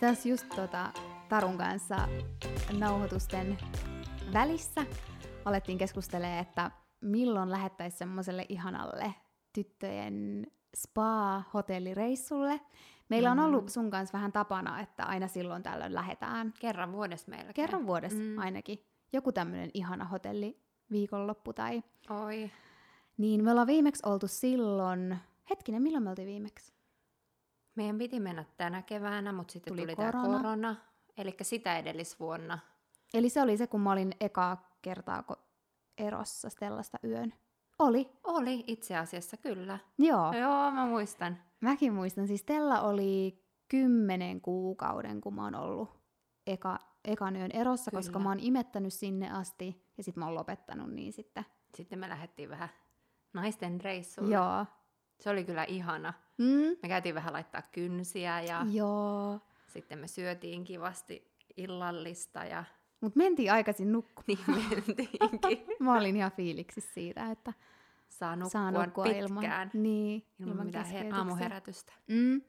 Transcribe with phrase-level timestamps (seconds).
[0.00, 0.92] Taas just tota,
[1.28, 1.96] Tarun kanssa
[2.78, 3.58] nauhoitusten
[4.32, 4.86] välissä
[5.44, 9.14] alettiin keskustelemaan, että milloin lähettäisiin semmoiselle ihanalle
[9.52, 10.46] tyttöjen
[10.76, 12.60] spa-hotellireissulle.
[13.08, 13.44] Meillä on Mm.
[13.44, 16.54] ollut sun kanssa vähän tapana, että aina silloin tällöin lähetään.
[16.60, 17.52] Kerran vuodessa meillä.
[17.52, 18.38] Kerran vuodessa Mm.
[18.38, 18.78] ainakin.
[19.12, 20.60] Joku tämmöinen ihana hotelli
[20.90, 21.82] viikonloppu tai...
[22.24, 22.50] Oi.
[23.18, 25.16] Niin me ollaan viimeksi oltu silloin...
[25.50, 26.72] Hetkinen, milloin me oltiin viimeksi?
[27.74, 30.12] Meidän piti mennä tänä keväänä, mutta sitten Tuli tuli, korona.
[30.22, 30.76] tämä korona.
[31.16, 32.58] Eli sitä edellisvuonna.
[33.14, 35.40] Eli se oli se, kun mä olin ekaa kertaa ko-
[35.98, 37.34] erossa Stellasta yön.
[37.78, 39.78] Oli, Oli itse asiassa kyllä.
[39.98, 40.32] joo.
[40.32, 41.38] Joo, mä muistan.
[41.60, 45.90] Mäkin muistan, siis Stella oli kymmenen kuukauden, kun mä oon ollut
[46.46, 47.98] eka, ekan yön erossa, Kyllä.
[47.98, 51.44] koska mä oon imettänyt sinne asti ja sitten mä oon lopettanut niin sitten.
[51.74, 52.68] Sitten me lähdettiin vähän
[53.32, 54.34] naisten reissulle.
[54.34, 54.66] Joo.
[55.20, 56.12] Se oli kyllä ihana.
[56.38, 56.76] Mm.
[56.82, 59.40] Me käytiin vähän laittaa kynsiä ja Joo.
[59.66, 62.64] sitten me syötiin kivasti illallista ja
[63.00, 64.44] Mutta mentiin aikaisin nukkumaan.
[64.46, 65.66] niin mentiinkin.
[65.80, 67.52] Mä olin ihan fiiliksissä siitä, että
[68.08, 69.24] Saa nukkua, saa nukkua pitkään.
[69.30, 71.92] ilman, niin, ilman mitään he- aamuherätystä.
[72.08, 72.42] Mm.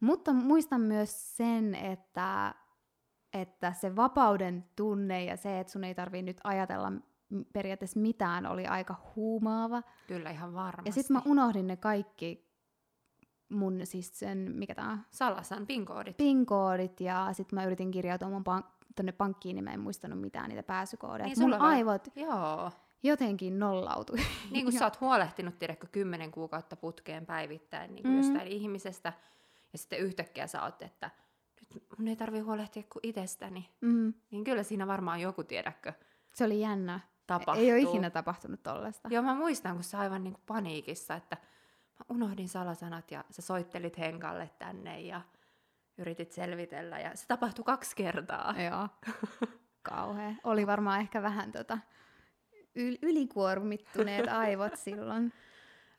[0.00, 2.54] Mutta muistan myös sen, että,
[3.32, 6.92] että se vapauden tunne ja se, että sun ei tarvii nyt ajatella
[7.52, 9.82] periaatteessa mitään, oli aika huumaava.
[10.06, 10.88] Kyllä ihan varmasti.
[10.88, 12.46] Ja sitten mä unohdin ne kaikki
[13.48, 16.16] mun siis sen, mikä tää on, Salasan pinkoodit.
[16.16, 20.48] PIN-koodit ja sitten mä yritin kirjautua mun pank- tonne pankkiin, niin mä en muistanut mitään
[20.48, 21.26] niitä pääsykoodeja.
[21.28, 22.70] Niin mun sulla on- aivot Joo.
[23.02, 24.18] jotenkin nollautui.
[24.50, 28.16] Niin kuin sä oot huolehtinut, tiedätkö, kymmenen kuukautta putkeen päivittäin niin Mm.
[28.16, 29.12] jostain ihmisestä,
[29.72, 31.10] ja sitten yhtäkkiä sä oot, että
[31.74, 33.70] nyt mun ei tarvi huolehtia kuin itsestäni.
[33.80, 35.92] mm, Niin kyllä siinä varmaan joku, tiedäkö,
[36.34, 37.00] se oli jännä.
[37.26, 37.64] Tapahtuu.
[37.64, 39.08] Ei ole ikinä tapahtunut tollasta.
[39.12, 41.36] Joo, mä muistan, kun sä aivan niin kuin paniikissa, että
[41.98, 45.20] mä unohdin salasanat ja sä soittelit Henkalle tänne ja
[45.98, 48.54] yritit selvitellä ja se tapahtui kaksi kertaa.
[48.70, 48.88] Joo.
[49.82, 50.34] Kauhea.
[50.44, 51.78] Oli varmaan ehkä vähän tota,
[52.78, 55.32] yl- ylikuormittuneet aivot silloin.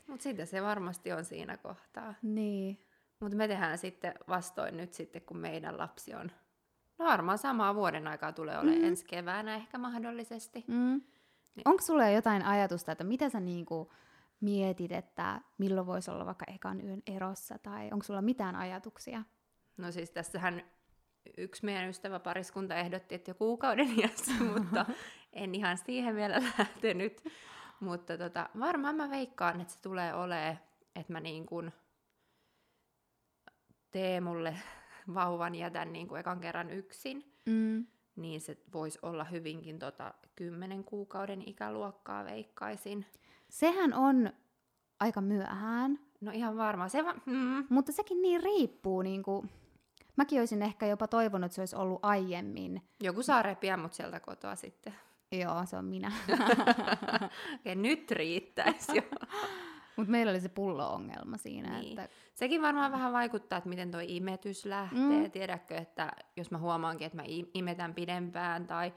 [0.07, 2.13] Mutta sitä se varmasti on siinä kohtaa.
[2.21, 2.83] Niin.
[3.19, 6.31] Mutta me tehdään sitten vastoin nyt sitten, kun meidän lapsi on,
[6.97, 8.87] no varmaan samaa vuoden aikaa tulee olemaan mm.
[8.87, 10.65] ensi keväänä ehkä mahdollisesti.
[10.67, 11.01] Mm.
[11.65, 13.93] Onko sulla jo jotain ajatusta, että mitä sä niinku
[14.39, 19.23] mietit, että milloin voisi olla vaikka ekan yön erossa, tai onko sulla mitään ajatuksia?
[19.77, 20.63] No siis tässähän
[21.37, 24.85] yksi meidän ystäväpariskunta ehdotti, että jo kuukauden iässä, mutta
[25.33, 27.23] en ihan siihen vielä lähtenyt.
[27.79, 30.59] Mutta tota, varmaan mä veikkaan, että se tulee olemaan,
[30.95, 31.71] että mä niin kuin
[33.91, 34.57] Teemulle
[35.13, 37.87] vauvan jätän niin kuin ekan kerran yksin, Mm.
[38.17, 43.05] Niin se voisi olla hyvinkin tota 10 kuukauden ikäluokkaa veikkaisin.
[43.49, 44.33] Sehän on
[44.99, 46.89] aika myöhään, No ihan varmaan.
[46.89, 47.65] Se va- mm.
[47.69, 49.01] mutta sekin niin riippuu.
[49.01, 49.45] Niinku,
[50.15, 52.81] mäkin olisin ehkä jopa toivonut, että se olisi ollut aiemmin.
[53.03, 54.93] Joku saa repiä mut sieltä kotoa sitten.
[55.31, 56.11] Joo, se on minä.
[57.65, 59.01] Ja nyt riittäisi jo.
[59.97, 61.99] Mutta meillä oli se pullo-ongelma siinä, Niin.
[61.99, 64.99] että Sekin varmaan vähän vaikuttaa, että miten toi imetys lähtee.
[65.23, 65.31] Mm.
[65.31, 68.93] Tiedätkö, että jos mä huomaankin, että mä imetän pidempään tai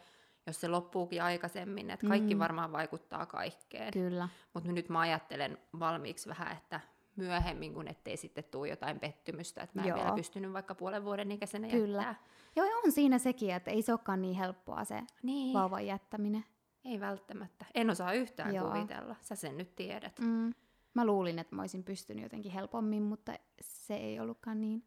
[0.47, 2.39] jos se loppuukin aikaisemmin, että kaikki Mm.
[2.39, 3.93] varmaan vaikuttaa kaikkeen.
[3.93, 4.29] kyllä.
[4.55, 6.81] Mutta nyt mä ajattelen valmiiksi vähän, että
[7.17, 9.99] myöhemmin, kun ettei sitten tule jotain pettymystä, että mä en Joo.
[9.99, 11.97] vielä pystynyt vaikka puolen vuoden ikäisenä Kyllä.
[12.03, 12.25] jättää.
[12.57, 16.45] Joo, on siinä sekin, että ei se olekaan niin helppoa se Niin, vauvan jättäminen.
[16.85, 17.65] ei välttämättä.
[17.75, 18.71] En osaa yhtään Joo.
[18.71, 19.17] kuvitella.
[19.21, 20.19] Sä sen nyt tiedät.
[20.19, 20.55] Mm.
[20.95, 24.85] Mä luulin, että mä olisin pystynyt jotenkin helpommin, mutta se ei ollutkaan niin.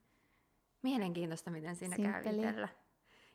[0.81, 2.23] Mielenkiintoista, miten siinä Simppeli.
[2.23, 2.67] käy itsellä.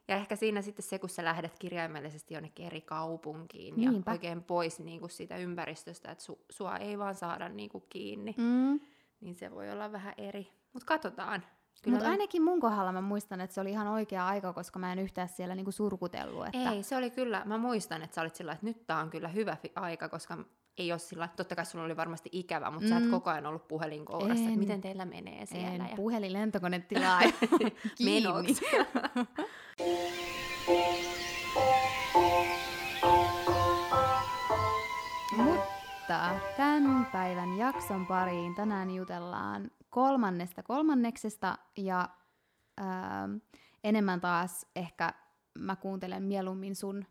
[0.09, 4.11] Ja ehkä siinä sitten se, kun sä lähdet kirjaimellisesti jonnekin eri kaupunkiin Niinpä.
[4.11, 7.85] ja oikein pois niin kuin siitä ympäristöstä, että su, sua ei vaan saada niin kuin
[7.89, 8.81] kiinni, mm.
[9.21, 10.53] Niin se voi olla vähän eri.
[10.73, 11.43] Mutta katsotaan.
[11.87, 14.93] Mutta mä- ainakin mun kohdalla mä muistan, että se oli ihan oikea aika, koska mä
[14.93, 16.47] en yhtään siellä niinku surkutellut.
[16.47, 16.71] Että...
[16.73, 19.29] Ei, se oli kyllä, mä muistan, että sä olit sillä, että nyt tää on kyllä
[19.29, 20.39] hyvä fi- aika, koska
[20.79, 22.89] ei ole sillä, totta kai sulla oli varmasti ikävä, mutta mm.
[22.89, 23.11] sä et Mm.
[23.11, 24.49] koko ajan ollut puhelinkourassa, En.
[24.49, 25.69] että miten teillä menee siellä.
[25.69, 25.97] En, ja...
[25.97, 27.21] puhelin lentokone tilaa
[27.97, 28.21] kiinni.
[28.21, 28.65] Menoksi.
[35.37, 42.09] Mutta tämän päivän jakson pariin tänään jutellaan kolmannesta kolmanneksesta ja
[42.77, 43.29] ää,
[43.85, 45.15] enemmän taas ehkä
[45.59, 47.05] mä kuuntelen mieluummin sun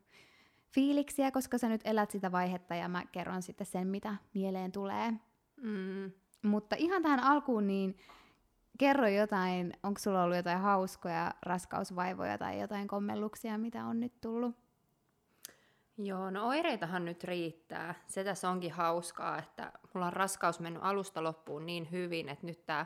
[0.77, 5.13] fiiliksiä, koska sä nyt elät sitä vaihetta ja mä kerron sitten sen, mitä mieleen tulee.
[5.61, 6.11] Mm.
[6.41, 7.97] Mutta ihan tähän alkuun, niin
[8.77, 14.55] kerro jotain, onko sulla ollut jotain hauskoja raskausvaivoja tai jotain kommelluksia, mitä on nyt tullut?
[15.97, 17.95] Joo, no oireitahan nyt riittää.
[18.07, 22.65] Se tässä onkin hauskaa, että mulla on raskaus mennyt alusta loppuun niin hyvin, että nyt
[22.65, 22.85] tämä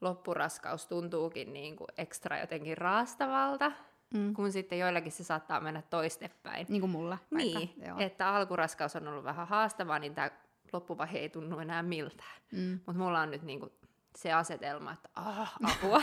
[0.00, 3.72] loppuraskaus tuntuukin niin kuin ekstra jotenkin raastavalta,
[4.14, 4.34] mm.
[4.34, 6.66] kun sitten joillakin se saattaa mennä toistepäin.
[6.68, 7.18] Niin kuin mulla.
[7.34, 7.98] Vaikka, niin, joo.
[7.98, 10.30] että alkuraskaus on ollut vähän haastavaa, niin tämä
[10.72, 12.40] loppuvaihe ei tunnu enää miltään.
[12.52, 12.80] Mm.
[12.86, 13.72] Mutta mulla on nyt niin kuin
[14.16, 16.02] se asetelma, että ah, apua.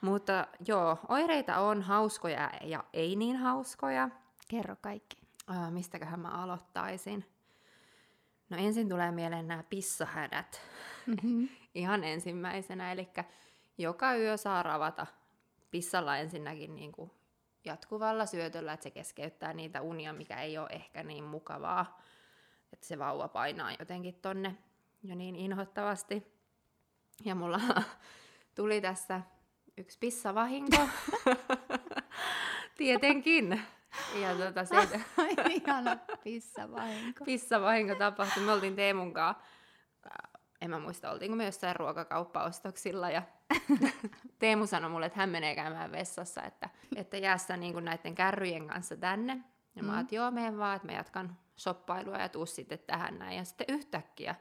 [0.00, 4.08] Mutta joo, oireita on hauskoja ja ei niin hauskoja.
[4.48, 5.16] Kerro kaikki.
[5.50, 7.24] Uh, mistäköhän mä aloittaisin?
[8.50, 10.60] No ensin tulee mieleen nämä pissahädät.
[11.06, 11.48] Mm-hmm.
[11.74, 13.08] Ihan ensimmäisenä, eli
[13.78, 15.06] joka yö saa ravata
[15.76, 17.10] pissalla ensinnäkin niin kuin
[17.64, 22.00] jatkuvalla syötöllä, että se keskeyttää niitä unia, mikä ei ole ehkä niin mukavaa,
[22.72, 24.56] että se vauva painaa jotenkin tonne
[25.02, 26.26] jo niin inhottavasti.
[27.24, 27.60] Ja mulla
[28.56, 29.20] tuli tässä
[29.76, 30.88] yksi pissavahinko.
[32.78, 33.62] Tietenkin.
[34.20, 35.00] Ja tota se...
[35.60, 37.24] Ihana pissavahinko.
[37.24, 38.42] Pissavahinko tapahtui.
[38.42, 39.42] Me oltiin Teemun kanssa,
[40.60, 43.22] en mä muista, oltiinko me jossain ruokakauppaostoksilla ja
[44.38, 48.96] Teemu sanoi mulle, että hän menee käymään vessassa, että, että jää niin näiden kärryjen kanssa
[48.96, 49.40] tänne.
[49.76, 50.00] Ja mä mm.
[50.00, 53.36] että joo, menen vaan, että mä jatkan shoppailua ja tuu sitten tähän näin.
[53.36, 54.34] Ja sitten yhtäkkiä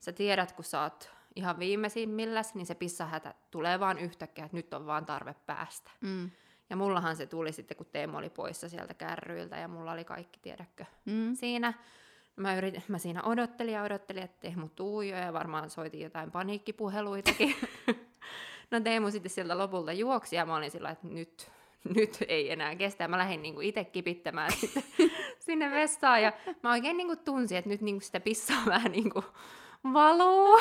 [0.00, 4.74] sä tiedät, kun sä oot ihan viimeisimmilläs, niin se pissahätä tulee vaan yhtäkkiä, että nyt
[4.74, 5.90] on vaan tarve päästä.
[6.00, 6.30] Mm.
[6.70, 10.40] Ja mullahan se tuli sitten, kun Teemu oli poissa sieltä kärryiltä ja mulla oli kaikki,
[10.40, 11.34] tiedäkö, mm.
[11.34, 11.72] siinä.
[12.36, 16.30] Mä, yritin, mä siinä odottelin ja odottelin, että Teemu tuu jo ja varmaan soitin jotain
[16.30, 17.56] paniikkipuheluitakin.
[18.70, 21.50] no Teemu sitten sieltä lopulta juoksi ja mä olin sillä että nyt,
[21.94, 23.08] nyt ei enää kestä.
[23.08, 24.50] Mä lähdin niinku itse kipittämään
[25.46, 26.32] sinne vessaan ja
[26.62, 29.24] mä oikein niinku tunsin, että nyt niinku sitä pissaa vähän niinku
[29.92, 30.60] valuu.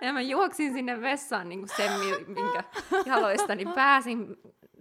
[0.00, 1.92] ja mä juoksin sinne vessaan niin kuin sen,
[2.26, 2.64] minkä
[3.06, 4.36] jaloistani pääsin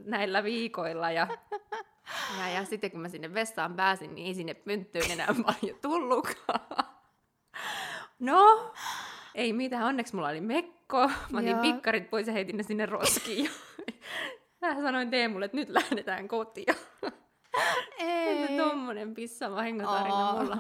[0.06, 1.12] näillä viikoilla.
[1.12, 1.28] Ja,
[2.40, 6.86] ja, ja sitten kun mä sinne vessaan pääsin, niin ei sinne pönttöön enää paljon tullutkaan.
[8.20, 8.74] No,
[9.36, 9.84] ei mitään.
[9.84, 11.08] Onneksi mulla oli mekko.
[11.08, 11.62] Mä otin Joo.
[11.62, 13.50] pikkarit pois ja heitin ne sinne roskiin.
[14.62, 16.76] Mä sanoin Teemulle, että nyt lähdetään kotiin.
[18.00, 18.44] Ei.
[18.44, 20.58] Että tommonen pissavahinkotarina mulla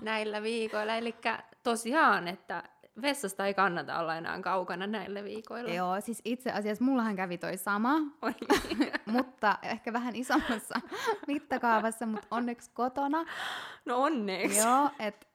[0.00, 0.94] näillä viikoilla.
[0.94, 1.14] Eli
[1.62, 2.62] tosiaan, että
[3.02, 5.74] vessasta ei kannata olla enää kaukana näillä viikoilla.
[5.74, 7.98] Joo, siis itse asiassa mullahan kävi toi sama,
[8.78, 8.92] niin.
[9.06, 10.80] mutta ehkä vähän isommassa
[11.26, 13.24] mittakaavassa, mutta onneksi kotona.
[13.84, 14.58] No onneksi.
[14.58, 15.26] Joo, että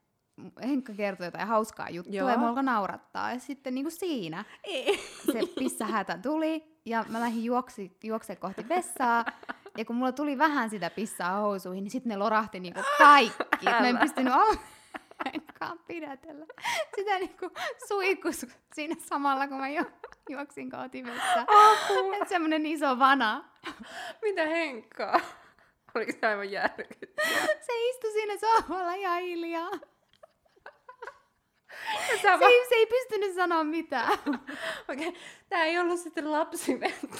[0.61, 2.29] Henkka kertoi jotain hauskaa juttua Joo.
[2.29, 3.31] ja naurattaa.
[3.31, 4.99] Ja sitten niin kuin siinä ei.
[5.31, 9.25] se pissähätä tuli ja mä lähdin juoksi, juokse kohti vessaa.
[9.77, 13.65] Ja kun mulla tuli vähän sitä pissaa housuihin, niin sitten ne lorahti niinku kaikki.
[13.65, 14.33] Mä en pystynyt
[15.25, 16.45] ollenkaan pidätellä.
[16.95, 17.51] Sitä niinku
[17.87, 19.91] suikus siinä samalla, kun mä ju-
[20.29, 21.47] juoksin kohti vessaan.
[22.13, 23.43] Että semmonen iso vana.
[24.21, 25.19] Mitä Henkkaa?
[25.95, 27.47] Oliko se aivan järkyttävää?
[27.61, 29.71] Se istui siinä sohvalla ja hiljaa.
[32.21, 34.13] Se, ei, se ei pystynyt sanoa mitään.
[34.89, 35.21] Okei, okay.
[35.49, 37.17] tää ei ollut sitten lapsivettä.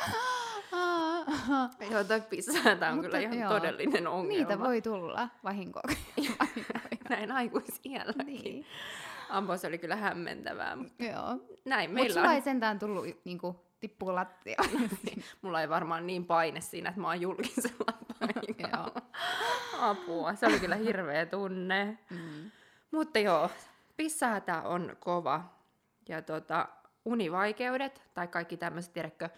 [1.90, 4.38] Joo, toi pissaa, on kyllä ihan joo, todellinen ongelma.
[4.38, 5.82] Niitä voi tulla vahinkoa.
[7.10, 8.26] Näin aikuisiälläkin.
[8.26, 8.66] Niin.
[9.28, 10.76] Ampo, se oli kyllä hämmentävää.
[10.76, 11.38] Mutta joo.
[11.64, 12.34] Näin meillä Mut sulla on...
[12.34, 14.62] ei sentään tullut niinku, tippuu lattia.
[15.42, 19.02] Mulla ei varmaan niin paine siinä, että mä oon julkisella paikalla.
[19.80, 21.98] Apua, se oli kyllä hirveä tunne.
[22.10, 22.50] Mm.
[22.90, 23.50] Mutta joo,
[23.96, 25.44] pissahätä on kova.
[26.08, 26.68] Ja tota,
[27.04, 29.28] univaikeudet tai kaikki tämmöiset, tiedätkö,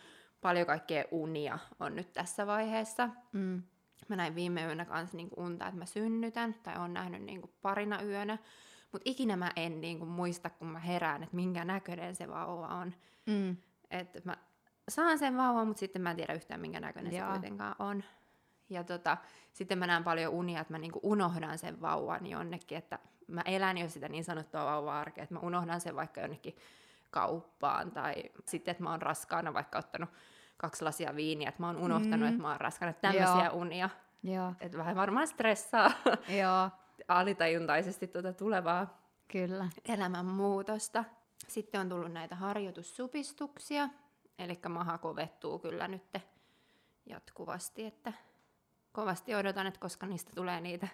[0.43, 3.09] paljon kaikkea unia on nyt tässä vaiheessa.
[3.33, 3.63] Mm.
[4.09, 8.03] Mä näin viime yönä kanssa niinku unta, että mä synnytän, tai on nähnyt niinku parina
[8.03, 8.39] yönä.
[8.93, 12.95] Mutta ikinä mä en niinku muista, kun mä herään, että minkä näköinen se vauva on.
[13.27, 13.57] Mm.
[13.91, 14.37] Että mä
[14.89, 17.33] saan sen vauvan, mutta sitten mä en tiedä yhtään, minkä näköinen Jaa.
[17.33, 18.05] se kuitenkaan on.
[18.71, 19.17] Ja tota,
[19.53, 23.79] sitten mä näen paljon unia, että mä niinku unohdan sen vauvan jonnekin, että mä elän
[23.79, 26.57] jo sitä niin sanottua vauva-arkea, että mä unohdan sen vaikka jonnekin
[27.13, 28.15] kauppaan tai
[28.49, 30.11] sitten, että mä oon raskaana vaikka ottanut
[30.57, 32.29] kaksi lasia viiniä, että mä oon unohtanut, mm.
[32.29, 33.57] että mä oon raskaana, tämmöisiä Joo.
[33.57, 33.91] unia.
[34.23, 34.55] Joo.
[34.61, 35.91] Että vähän varmaan stressaa
[36.41, 36.71] Joo.
[37.09, 39.69] alitajuntaisesti tuota tulevaa Kyllä.
[39.89, 41.05] elämänmuutosta.
[41.49, 43.89] Sitten on tullut näitä harjoitussupistuksia,
[44.39, 46.19] eli maha kovettuu kyllä nyt
[47.07, 48.13] jatkuvasti, että
[48.93, 50.89] kovasti odotan, että koska niistä tulee niitä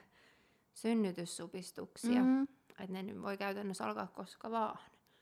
[0.74, 2.42] synnytyssupistuksia, mm-hmm.
[2.70, 4.78] että ne nyt voi käytännössä alkaa koska vaan.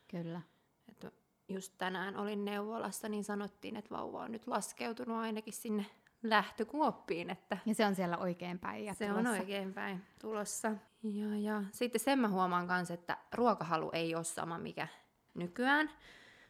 [0.09, 0.41] Kyllä.
[0.89, 1.11] Että
[1.49, 5.87] just tänään olin neuvolassa, niin sanottiin, että vauva on nyt laskeutunut ainakin sinne
[6.23, 7.31] lähtökuoppiin.
[7.31, 9.31] Että ja se on siellä oikein päin ja Se tulossa.
[9.31, 10.73] on oikein päin tulossa.
[11.03, 14.89] Ja, ja sitten sen mä huomaan kanssa, että ruokahalu ei ole sama mikä
[15.35, 15.91] nykyään.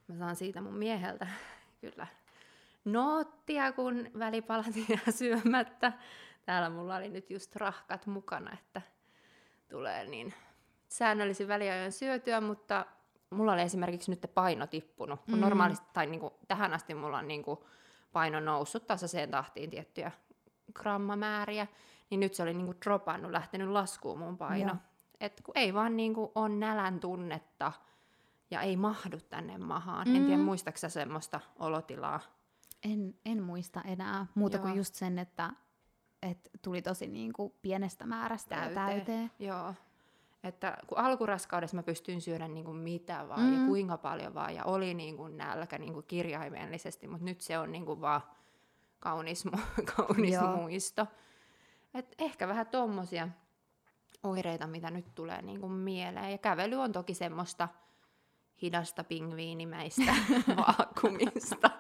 [0.09, 1.27] Mä saan siitä mun mieheltä
[1.81, 2.07] kyllä
[2.85, 4.67] noottia, kun välipalat
[5.19, 5.93] syömättä.
[6.45, 8.83] Täällä mulla oli nyt just rahkat mukana, että
[9.69, 10.35] tulee niin
[10.89, 12.87] säännöllisin väliajoin syötyä, mutta
[13.31, 15.41] mulla oli esimerkiksi nyt paino tippunut, kun Mm.
[15.41, 17.59] normaalisti, tai niin kuin, tähän asti mulla on niin kuin,
[18.13, 20.11] paino noussut tasaiseen tahtiin tiettyjä
[20.75, 21.67] grammamääriä,
[22.11, 24.69] niin nyt se oli niin kuin, dropannut, lähtenyt laskuun mun paino.
[24.69, 24.77] Joo.
[25.21, 27.73] Et kun ei vaan niin kuin, on nälän tunnetta
[28.51, 30.09] ja ei mahdu tänne mahaan.
[30.17, 30.45] En tiedä, Mm.
[30.45, 32.21] muistatko sä semmoista olotilaa?
[32.85, 34.77] En, en muista enää muuta kuin Joo.
[34.77, 35.51] just sen, että
[36.23, 38.75] et tuli tosi niin kuin pienestä määrästä Täyteen.
[38.75, 39.31] täyteen.
[39.39, 39.75] Joo.
[40.47, 43.61] Että kun alkuraskaudessa mä pystyin syödä niin kuin mitä vaan Mm.
[43.63, 47.59] ja kuinka paljon vaan ja oli niin kuin nälkä niin kuin kirjaimellisesti, mutta nyt se
[47.59, 48.21] on niin kuin vaan
[49.01, 50.57] kaunis, mu- kaunis Joo.
[50.57, 51.07] muisto.
[51.95, 53.29] Et ehkä vähän tommosia
[54.23, 56.31] oireita, mitä nyt tulee niin kuin mieleen.
[56.33, 57.69] Ja kävely on toki semmoista
[58.63, 60.15] hidasta pingviinimäistä
[60.57, 61.71] vaakumista.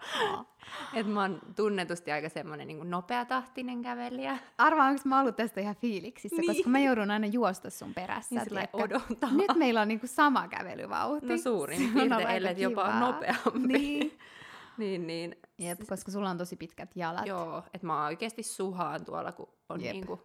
[0.94, 4.38] Et mä oon tunnetusti aika semmoinen niin nopeatahtinen kävelijä.
[4.58, 6.54] Arvaa, onko mä ollut tästä ihan fiiliksissä, Niin.
[6.54, 8.34] koska mä joudun aina juosta sun perässä.
[8.34, 9.30] Niin sillä odottaa.
[9.32, 11.26] Nyt meillä on niinku sama kävelyvauhti.
[11.26, 13.58] No suurin Se on piirtein, ellei jopa nopeampi.
[13.78, 14.18] Niin.
[14.78, 15.36] niin, niin.
[15.58, 17.26] Jep, koska sulla on tosi pitkät jalat.
[17.26, 19.92] Joo, että mä oikeasti suhaan tuolla, kun on Jep.
[19.92, 20.20] niinku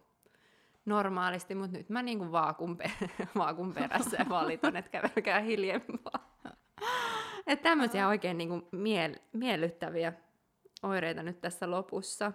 [0.84, 2.90] normaalisti, mutta nyt mä niinku vaakun, pe-
[3.38, 6.36] vaakun perässä ja valitan, että kävelkää hiljempaa.
[7.46, 10.12] Että tämmöisiä oikein niinku miel- miellyttäviä
[10.82, 12.32] oireita nyt tässä lopussa.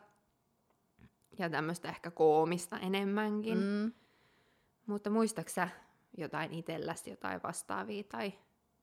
[1.40, 3.58] Ja tämmöistä ehkä koomista enemmänkin.
[3.58, 3.92] Mm.
[4.88, 5.70] Mutta muistatko sä
[6.18, 8.34] jotain itselläsi, jotain vastaavia tai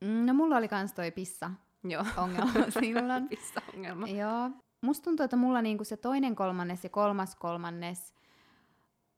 [0.01, 1.51] Mm, No mulla oli kans toi pissa
[1.83, 3.29] joo, ongelma silloin.
[3.29, 4.07] pissa-ongelma?
[4.07, 4.49] Joo.
[4.81, 8.13] Musta tuntuu, että mulla niinku se toinen kolmannes ja kolmas kolmannes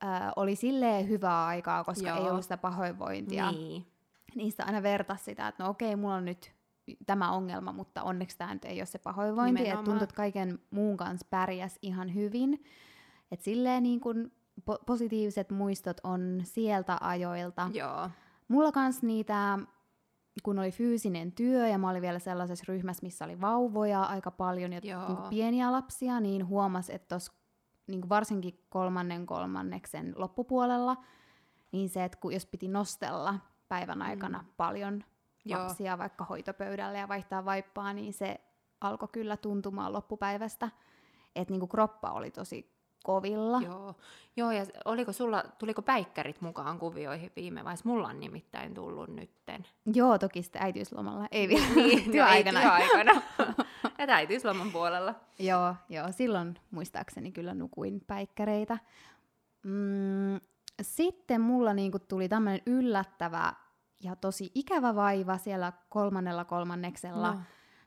[0.01, 2.17] ää, oli silleen hyvää aikaa, koska Joo.
[2.17, 3.51] ei ollut sitä pahoinvointia.
[3.51, 3.85] Niin.
[4.35, 6.53] Niistä aina vertas sitä, että no okei, mulla on nyt
[7.05, 9.69] tämä ongelma, mutta onneksi tämä nyt ei ole se pahoinvointi.
[9.69, 12.63] Että tuntuu, että kaiken muun kanssa pärjäs ihan hyvin.
[13.31, 17.69] Että silleen niin kun po- positiiviset muistot on sieltä ajoilta.
[17.73, 18.09] Joo.
[18.47, 19.59] Mulla kans niitä,
[20.43, 24.73] kun oli fyysinen työ ja mä olin vielä sellaisessa ryhmässä, missä oli vauvoja aika paljon
[24.73, 25.07] ja Joo.
[25.07, 27.31] niinku pieniä lapsia, niin huomas, että tos,
[27.87, 30.97] niinku varsinkin kolmannen kolmanneksen loppupuolella,
[31.71, 33.35] niin se, että kun, jos piti nostella
[33.67, 34.47] päivän aikana mm.
[34.57, 35.03] paljon
[35.45, 35.63] Joo.
[35.63, 38.41] lapsia vaikka hoitopöydälle ja vaihtaa vaippaa, niin se
[38.81, 40.69] alkoi kyllä tuntumaan loppupäivästä,
[41.35, 42.76] että niinku kroppa oli tosi
[43.07, 43.61] kovilla.
[43.61, 43.95] Joo.
[44.35, 47.75] Joo, ja oliko sulla, tuliko päikkärit mukaan kuvioihin viime vai?
[47.83, 49.65] Mulla on nimittäin tullut nytten.
[49.93, 52.59] Joo, toki sitten äitiyslomalla, ei vielä Niin, no työaikana.
[52.61, 53.21] Ei työaikana.
[53.97, 55.15] ja äitiysloman puolella.
[55.39, 58.77] Joo, joo, silloin muistaakseni kyllä nukuin päikkäreitä.
[59.63, 60.39] Mm,
[60.81, 63.53] sitten mulla niinku tuli tämmöinen yllättävä
[64.03, 67.31] ja tosi ikävä vaiva siellä kolmannella kolmanneksella.
[67.31, 67.39] No,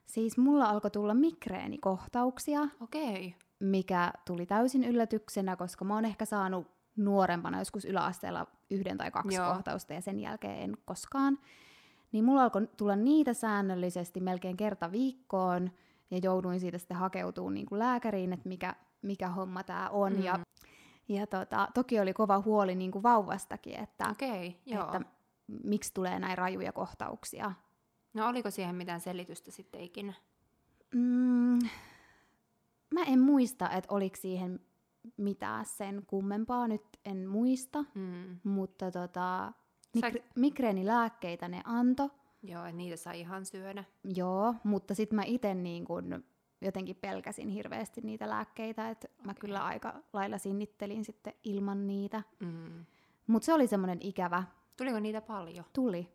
[0.07, 3.35] Siis mulla alkoi tulla migreenikohtauksia, okei.
[3.61, 9.37] Mikä tuli täysin yllätyksenä, koska mä oon ehkä saanut nuorempana joskus yläasteella yhden tai kaksi
[9.37, 9.53] Joo.
[9.53, 11.39] Kohtausta ja sen jälkeen en koskaan.
[12.13, 15.71] Niin mulla alkoi tulla niitä säännöllisesti melkein kerta viikkoon
[16.11, 20.13] ja jouduin siitä sitten hakeutumaan niin kuin lääkäriin, että mikä, mikä homma tämä on.
[20.13, 20.23] Mm.
[20.23, 20.39] Ja,
[21.09, 24.15] ja tota, toki oli kova huoli niin kuin vauvastakin, että,
[24.67, 24.85] joo.
[24.85, 25.01] että
[25.65, 27.53] miksi tulee näin rajuja kohtauksia.
[28.15, 30.13] No oliko siihen mitään selitystä sitten ikinä?
[30.95, 31.59] Mm,
[32.95, 34.61] mä en muista, että oliko siihen
[35.17, 38.39] mitään sen kummempaa, nyt en muista, Mm.
[38.45, 39.53] mutta tota,
[40.01, 42.11] Sä- migre- migreenilääkkeitä ne anto,
[42.43, 43.85] Joo, että niitä sai ihan syödä.
[44.05, 46.25] joo, mutta sitten mä itse niin kun
[46.61, 49.27] jotenkin pelkäsin hirveästi niitä lääkkeitä, että okay.
[49.27, 52.23] mä kyllä aika lailla sinnittelin sitten ilman niitä.
[52.41, 52.85] Mm.
[53.27, 54.45] Mutta se oli semmoinen ikävä,
[54.77, 55.65] Tuliko niitä paljon?
[55.73, 56.09] tuli.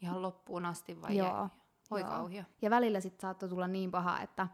[0.00, 1.48] Ihan loppuun asti vai Joo, jäi?
[1.90, 2.10] Voi joo.
[2.10, 2.44] kauhia.
[2.62, 4.48] Ja välillä sitten saattoi tulla niin paha, että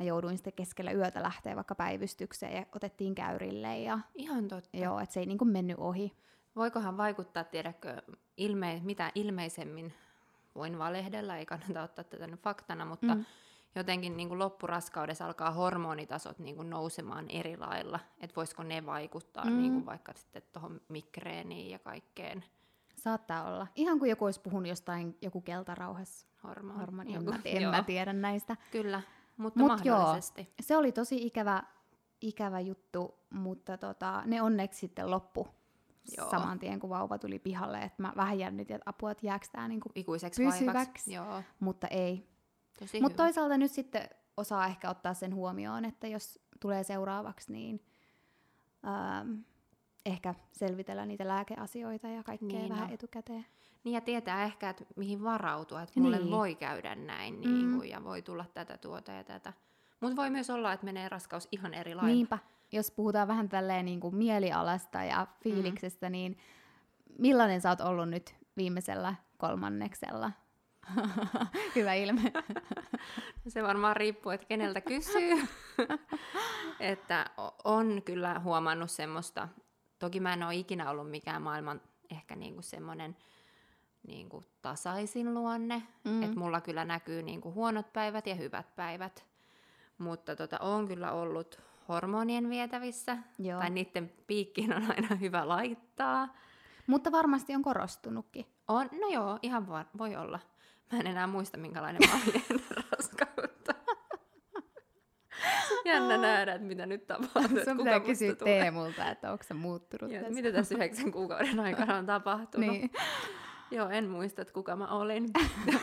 [0.00, 4.76] mä jouduin sitten keskellä yötä lähteä vaikka päivystykseen ja otettiin käyrille ja Ihan totta.
[4.76, 6.12] joo, että se ei niinku mennyt ohi.
[6.56, 8.02] Voikohan vaikuttaa, tiedätkö,
[8.36, 9.92] ilme- mitä ilmeisemmin
[10.54, 13.24] voin valehdella, ei kannata ottaa tätä nyt faktana, mutta mm.
[13.74, 19.44] Jotenkin niin kuin loppuraskaudessa alkaa hormonitasot niin kuin nousemaan eri lailla, että voisiko ne vaikuttaa
[19.44, 19.56] mm.
[19.58, 22.44] Niin kuin vaikka sitten tuohon migreeniin ja kaikkeen
[22.96, 23.66] Saattaa olla.
[23.74, 26.78] Ihan kuin joku olisi puhunut jostain joku keltarauhas hormoni.
[26.80, 27.14] hormoni.
[27.14, 28.56] En, Joku- mä, en mä tiedä näistä.
[28.70, 29.02] Kyllä,
[29.40, 29.98] mutta Mut joo.
[29.98, 30.54] mahdollisesti.
[30.62, 31.62] Se oli tosi ikävä,
[32.20, 35.48] ikävä juttu, mutta tota, ne onneksi sitten loppu
[36.16, 36.30] Joo.
[36.30, 37.82] saman tien, kun vauva tuli pihalle.
[37.82, 41.12] Et mä vähän jännitin, että apua, että jääkö tää niinku, Ikuiseksi pysyväksi.
[41.12, 42.30] Joo, mutta ei.
[43.02, 47.84] Mutta toisaalta nyt sitten osaa ehkä ottaa sen huomioon, että jos tulee seuraavaksi, niin
[48.86, 49.32] ähm,
[50.06, 52.94] ehkä selvitellä niitä lääkeasioita ja kaikkea Niin vähän on.
[52.94, 53.46] etukäteen.
[53.84, 56.30] Niin ja tietää ehkä, että mihin varautua, että mulle Niin.
[56.30, 57.40] voi käydä näin Mm.
[57.52, 59.52] niin kuin, ja voi tulla tätä tuota ja tätä.
[60.00, 62.12] Mutta voi myös olla, että menee raskaus ihan eri lailla.
[62.12, 62.38] Niinpä,
[62.72, 66.12] jos puhutaan vähän tälleen niin kuin mielialasta ja fiiliksestä, mm.
[66.12, 66.38] niin
[67.18, 70.32] millainen sä oot ollut nyt viimeisellä kolmanneksella?
[71.76, 72.32] Hyvä ilme.
[73.48, 75.48] Se varmaan riippuu, että keneltä kysyy.
[76.80, 77.26] että
[77.64, 79.48] on kyllä huomannut semmoista,
[80.00, 81.80] toki mä en ole ikinä ollut mikään maailman
[82.10, 83.16] ehkä niinku semmoinen
[84.06, 86.22] niinku tasaisin luonne, mm.
[86.22, 89.24] että mulla kyllä näkyy niinku huonot päivät ja hyvät päivät,
[89.98, 93.60] mutta tota, on kyllä ollut hormonien vietävissä, Joo.
[93.60, 96.28] tai niiden piikkiin on aina hyvä laittaa.
[96.86, 98.46] Mutta varmasti on korostunutkin.
[98.68, 100.38] On, no joo, ihan voi, voi olla.
[100.92, 103.59] Mä en enää muista, minkälainen mä olin raskautta.
[105.84, 107.64] Jännä nähdä, että mitä nyt tapahtuu.
[107.64, 110.34] Sun pitää kysyä Teemulta, että onko se muuttunut Joo, tässä.
[110.34, 112.70] Mitä tässä yhdeksän kuukauden aikana on tapahtunut.
[112.70, 112.90] niin.
[113.70, 115.30] Joo, en muista, että kuka mä olin.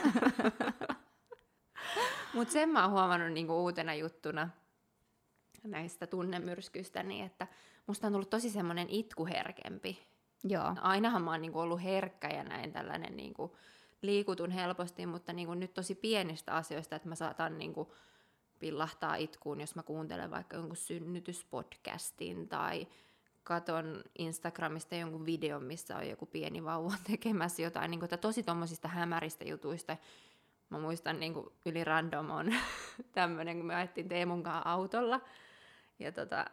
[2.34, 4.50] Mutta sen mä oon huomannut niinku uutena juttuna
[5.64, 7.48] näistä tunnemyrskyistä, niin että
[7.88, 10.00] musta on tullut tosi semmoinen itkuherkempi.
[10.44, 10.76] Joo.
[10.82, 13.58] Ainahan mä oon niinku ollut herkkä ja näin tällainen niinku,
[14.02, 17.88] liikutun helposti, mutta niin kuin nyt tosi pienistä asioista, että mä saatan niin kuin
[18.60, 22.88] pillahtaa itkuun, jos mä kuuntelen vaikka jonkun synnytyspodcastin tai
[23.44, 28.44] katon Instagramista jonkun videon, missä on joku pieni vauva tekemässä jotain, niin kuin, että tosi
[28.44, 29.98] tuommoisista hämäristä jutuista.
[30.70, 32.56] Mä muistan niin kuin yli random on
[33.12, 35.22] tämmöinen, kun me ajettiin Teemun autolla.
[36.00, 36.46] Ja tota,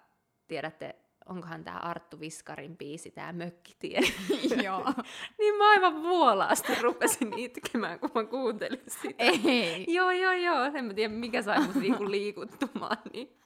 [0.48, 0.96] tiedätte,
[1.28, 4.00] onkohan tämä Arttu Viskarin biisi, tämä Mökkitie.
[4.64, 4.84] Joo.
[5.38, 9.14] niin mä aivan vuolaasti rupesin itkemään, kun mä kuuntelin sitä.
[9.18, 9.86] Ei.
[9.88, 10.64] joo, joo, joo.
[10.64, 12.96] En mä tiedä, mikä sai mut niinku liikuttumaan.
[13.12, 13.36] Niin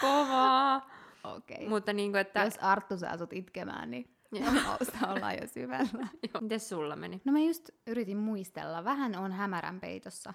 [0.00, 0.90] kovaa.
[1.24, 1.56] Okei.
[1.56, 1.68] Okay.
[1.68, 2.44] Mutta niinku, että...
[2.44, 4.16] Jos Arttu saa sut itkemään, niin
[4.64, 6.08] Mausta ollaan jo syvällä.
[6.40, 7.20] Miten sulla meni?
[7.24, 8.84] No mä just yritin muistella.
[8.84, 10.34] Vähän on hämärän peitossa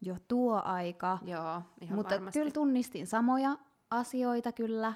[0.00, 1.18] jo tuo aika.
[1.24, 2.38] Joo, ihan Mutta varmasti.
[2.38, 3.56] kyllä tunnistin samoja
[3.90, 4.92] asioita kyllä.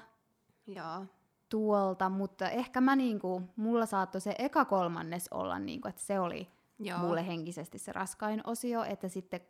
[0.67, 1.05] Joo.
[1.49, 6.47] tuolta, mutta ehkä mä niinku, mulla saattoi se eka kolmannes olla niinku, että se oli
[6.79, 6.99] Joo.
[6.99, 9.41] mulle henkisesti se raskain osio, että sitten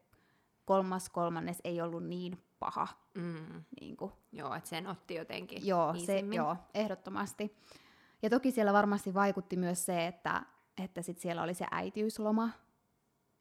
[0.66, 2.88] kolmas kolmannes ei ollut niin paha.
[3.14, 3.64] Mm.
[3.82, 4.12] Niinku.
[4.32, 7.58] Joo, että sen otti jotenkin Joo, se, joo, ehdottomasti.
[8.22, 10.42] Ja toki siellä varmasti vaikutti myös se, että,
[10.84, 12.50] että sit siellä oli se äitiysloma,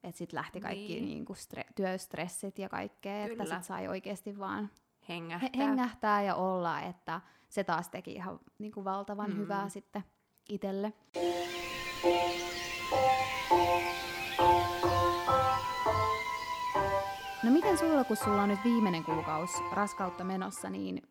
[0.02, 1.04] että sitten lähti kaikki niin.
[1.04, 3.32] niinku stre- työstressit ja kaikkea, Kyllä.
[3.32, 4.70] että sitten sai oikeasti vaan
[5.08, 5.50] hengähtää.
[5.54, 9.36] He- hengähtää ja olla, että se taas teki ihan niin kuin valtavan mm.
[9.36, 10.04] hyvää sitten
[10.48, 10.92] itselle.
[17.42, 21.02] No miten sulla, kun sulla on nyt viimeinen kuukausi raskautta menossa, niin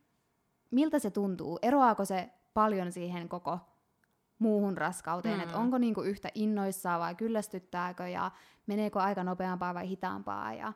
[0.72, 1.60] miltä se tuntuu?
[1.62, 3.60] Eroaako se paljon siihen koko
[4.40, 5.44] muuhun raskauteen, mm.
[5.44, 8.32] että onko niinku yhtä innoissaan vai kyllästyttääkö ja
[8.68, 10.74] meneekö aika nopeampaa vai hitaampaa ja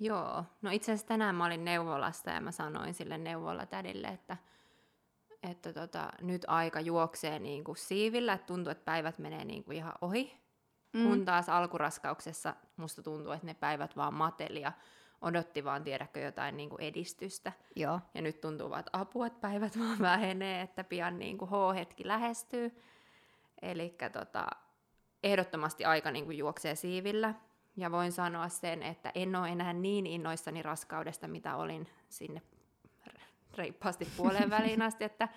[0.00, 4.36] Joo, no itse asiassa tänään mä olin neuvolasta ja mä sanoin sille neuvolatädille, että,
[5.42, 9.76] että tota, nyt aika juoksee niin kuin siivillä, että tuntuu, että päivät menee niin kuin
[9.76, 10.40] ihan ohi.
[10.92, 11.08] Mm.
[11.08, 14.72] Kun taas alkuraskauksessa musta tuntuu, että ne päivät vaan mateli ja
[15.20, 17.52] odotti vaan tiedäkö jotain niin kuin edistystä.
[17.76, 18.00] Joo.
[18.14, 22.06] Ja nyt tuntuu vaan, että apua, että päivät vaan vähenee, että pian niin kuin H-hetki
[22.06, 22.82] lähestyy.
[23.62, 24.46] Eli tota,
[25.22, 27.34] ehdottomasti aika niin kuin juoksee siivillä.
[27.76, 32.42] Ja voin sanoa sen, että en ole enää niin innoissani raskaudesta, mitä olin sinne
[33.54, 35.28] reippaasti puoleen väliin asti, että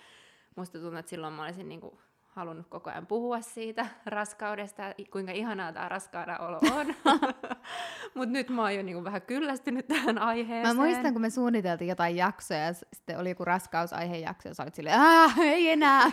[0.56, 1.98] musta tuntuu, että silloin mä olisin niin kuin
[2.36, 6.96] halunnut koko ajan puhua siitä raskaudesta, kuinka ihanaa tämä raskaana olo on.
[8.15, 10.78] Mutta nyt mä oon jo niinku vähän kyllästynyt tähän aiheeseen.
[10.78, 14.76] Mä muistan, kun me suunniteltiin jotain jaksoja, ja sitten oli joku raskausaiheenjakso, ja sä olit
[14.76, 16.12] silleen, aah, ei enää.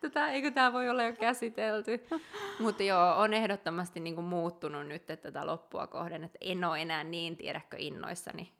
[0.00, 2.06] Tätä, eikö tämä voi olla jo käsitelty?
[2.60, 7.36] Mutta joo, on ehdottomasti niinku muuttunut nyt tätä loppua kohden, että en ole enää niin,
[7.36, 8.59] tiedäkö, innoissani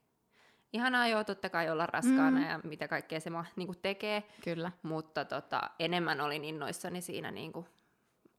[0.72, 2.48] ihanaa joo totta kai olla raskaana mm.
[2.48, 4.22] ja mitä kaikkea se niin tekee.
[4.44, 4.72] Kyllä.
[4.82, 7.66] Mutta tota, enemmän olin innoissani siinä niin kuin,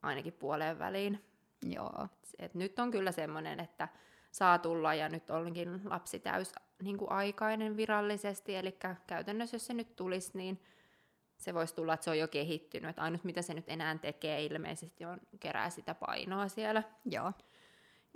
[0.02, 1.26] ainakin puoleen väliin.
[1.66, 2.08] Joo.
[2.40, 3.88] Et nyt on kyllä semmoinen, että
[4.32, 9.74] saa tulla ja nyt onkin lapsi täys niin kuin aikainen virallisesti, eli käytännössä jos se
[9.74, 10.62] nyt tulisi, niin
[11.38, 12.90] se voisi tulla, että se on jo kehittynyt.
[12.90, 17.34] Että ainut mitä se nyt enää tekee ilmeisesti on kerää sitä painoa siellä Joo.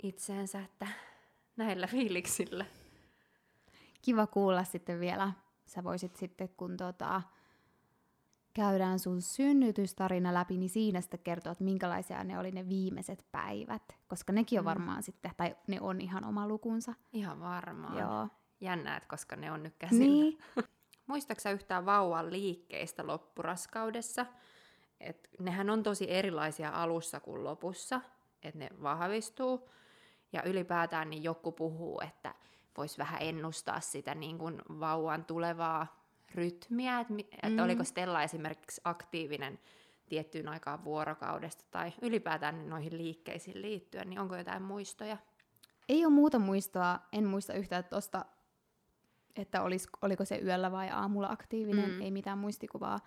[0.02, 0.86] itseensä, että
[1.56, 2.64] näillä fiiliksillä
[4.02, 5.32] kiva kuulla sitten vielä.
[5.66, 7.22] Sä voisit sitten, kun tota,
[8.54, 13.82] käydään sun synnytystarina läpi, niin siinä sitten kertoa, että minkälaisia ne oli ne viimeiset päivät.
[14.08, 14.68] Koska nekin on mm.
[14.68, 16.94] varmaan sitten, tai ne on ihan oma lukunsa.
[17.12, 17.98] Ihan varmaan.
[17.98, 18.28] Joo.
[18.60, 20.04] Jännät, koska ne on nyt käsillä.
[20.04, 20.38] Niin.
[21.06, 24.26] Muistaaksä yhtään vauvan liikkeistä loppuraskaudessa?
[25.00, 28.00] Et nehän on tosi erilaisia alussa kuin lopussa,
[28.42, 29.68] että ne vahvistuu.
[30.32, 32.34] Ja ylipäätään niin joku puhuu, että
[32.76, 37.20] voisi vähän ennustaa sitä niin kuin vauvan tulevaa rytmiä, että, mm.
[37.42, 39.58] että oliko Stella esimerkiksi aktiivinen
[40.08, 45.16] tiettyyn aikaan vuorokaudesta tai ylipäätään noihin liikkeisiin liittyen, niin onko jotain muistoja?
[45.88, 48.24] Ei ole muuta muistoa, en muista yhtään tuosta,
[49.36, 52.00] että olis, oliko se yöllä vai aamulla aktiivinen, mm.
[52.00, 53.00] ei mitään muistikuvaa.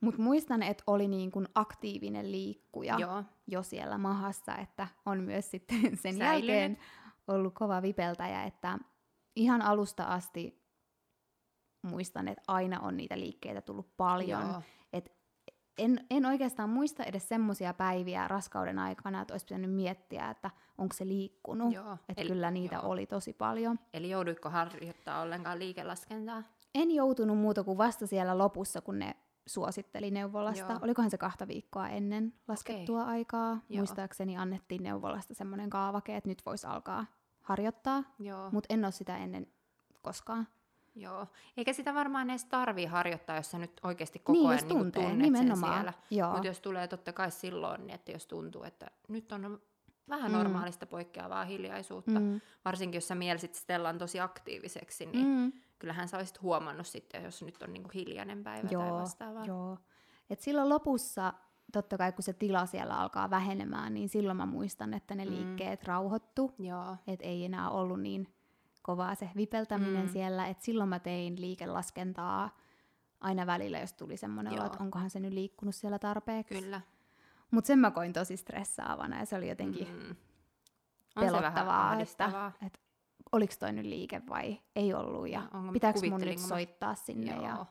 [0.00, 3.24] Mutta muistan, että oli niin kuin aktiivinen liikkuja Joo.
[3.46, 6.24] jo siellä mahassa, että on myös sitten sen Säilynyt.
[6.24, 6.78] jälkeen
[7.28, 8.78] ollut kova vipeltäjä, että
[9.38, 10.62] ihan alusta asti
[11.82, 14.42] muistan, että aina on niitä liikkeitä tullut paljon.
[14.42, 14.62] Joo.
[15.78, 20.94] En, en oikeastaan muista edes semmoisia päiviä raskauden aikana, että olisi pitänyt miettiä, että onko
[20.94, 21.74] se liikkunut.
[21.74, 21.92] Joo.
[22.08, 22.88] Että Eli- kyllä niitä joo.
[22.88, 23.78] oli tosi paljon.
[23.94, 26.42] Eli jouduitko harjoittaa ollenkaan liikelaskentaa?
[26.74, 30.72] En joutunut muuta kuin vasta siellä lopussa, kun ne suositteli neuvolasta.
[30.72, 30.78] Joo.
[30.82, 33.48] Olikohan se kahta viikkoa ennen laskettua aikaa.
[33.68, 33.78] Joo.
[33.78, 37.06] Muistaakseni annettiin neuvolasta semmoinen kaavake, että nyt voisi alkaa
[37.48, 38.02] harjoittaa,
[38.52, 39.46] mutta en ole sitä ennen
[40.02, 40.48] koskaan.
[40.94, 41.26] Joo.
[41.56, 44.78] Eikä sitä varmaan edes tarvii harjoittaa, jos sä nyt oikeasti koko niin, ajan jos niin
[44.78, 45.84] tuntee, tunnet nimenomaan.
[45.84, 46.32] sen siellä.
[46.32, 49.60] Mutta jos tulee totta kai silloin, niin että jos tuntuu, että nyt on
[50.08, 50.36] vähän Mm.
[50.36, 52.40] normaalista poikkeavaa hiljaisuutta, Mm.
[52.64, 55.52] varsinkin jos sä mielisit Stellan tosi aktiiviseksi, niin Mm.
[55.78, 59.44] kyllähän sä olisit huomannut sitten, jos nyt on niinku hiljainen päivä tai Joo, vastaavaa.
[59.44, 59.78] joo.
[60.30, 61.32] Et silloin lopussa,
[61.72, 65.30] totta kai kun se tila siellä alkaa vähenemään, niin silloin mä muistan, että ne Mm.
[65.30, 66.54] liikkeet rauhoittu.
[66.58, 66.96] Joo.
[67.06, 68.34] Että ei enää ollut niin
[68.82, 70.12] kovaa se vipeltäminen Mm.
[70.12, 70.46] siellä.
[70.46, 72.56] Että silloin mä tein liikelaskentaa
[73.20, 76.62] aina välillä, jos tuli semmoinen olo, että onkohan se nyt liikkunut siellä tarpeeksi.
[76.62, 76.80] Kyllä.
[77.50, 80.16] Mutta sen mä koin tosi stressaavana ja se oli jotenkin Mm.
[81.16, 82.48] On se pelottavaa, ahdistavaa.
[82.48, 82.78] että, että
[83.32, 87.42] oliko toi nyt liike vai ei ollut ja Onko- pitääkö mun nyt soittaa sinne Joo.
[87.44, 87.66] ja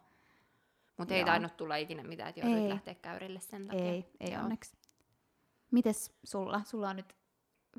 [0.97, 2.69] Mutta ei tainnut tulla ikinä mitään, että joudut Ei.
[2.69, 3.86] lähteä käyrille sen takia.
[3.86, 4.43] ei, ei Joo.
[4.43, 4.77] onneksi.
[5.71, 6.62] Mites sulla?
[6.65, 7.15] Sulla on nyt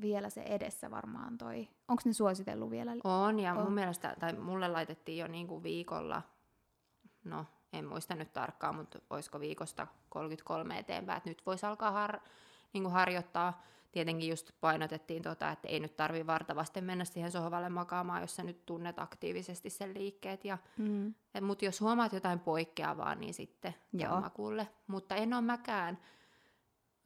[0.01, 1.67] vielä se edessä varmaan toi.
[1.87, 2.91] Onko ne suositellut vielä?
[3.03, 3.63] On, ja On.
[3.63, 6.21] mun mielestä, tai mulle laitettiin jo niinku viikolla,
[7.23, 12.19] no en muista nyt tarkkaan, mutta olisiko viikosta 33 eteenpäin, että nyt voisi alkaa har,
[12.73, 13.63] niinku harjoittaa.
[13.91, 18.43] Tietenkin just painotettiin tota, että ei nyt tarvi vartavasti mennä siihen sohvalle makaamaan, jos sä
[18.43, 20.45] nyt tunnet aktiivisesti sen liikkeet.
[20.45, 21.13] Ja, Mm.
[21.41, 24.21] mutta jos huomaat jotain poikkeavaa, niin sitten Joo.
[24.21, 24.67] makuulle.
[24.87, 25.97] Mutta en ole mäkään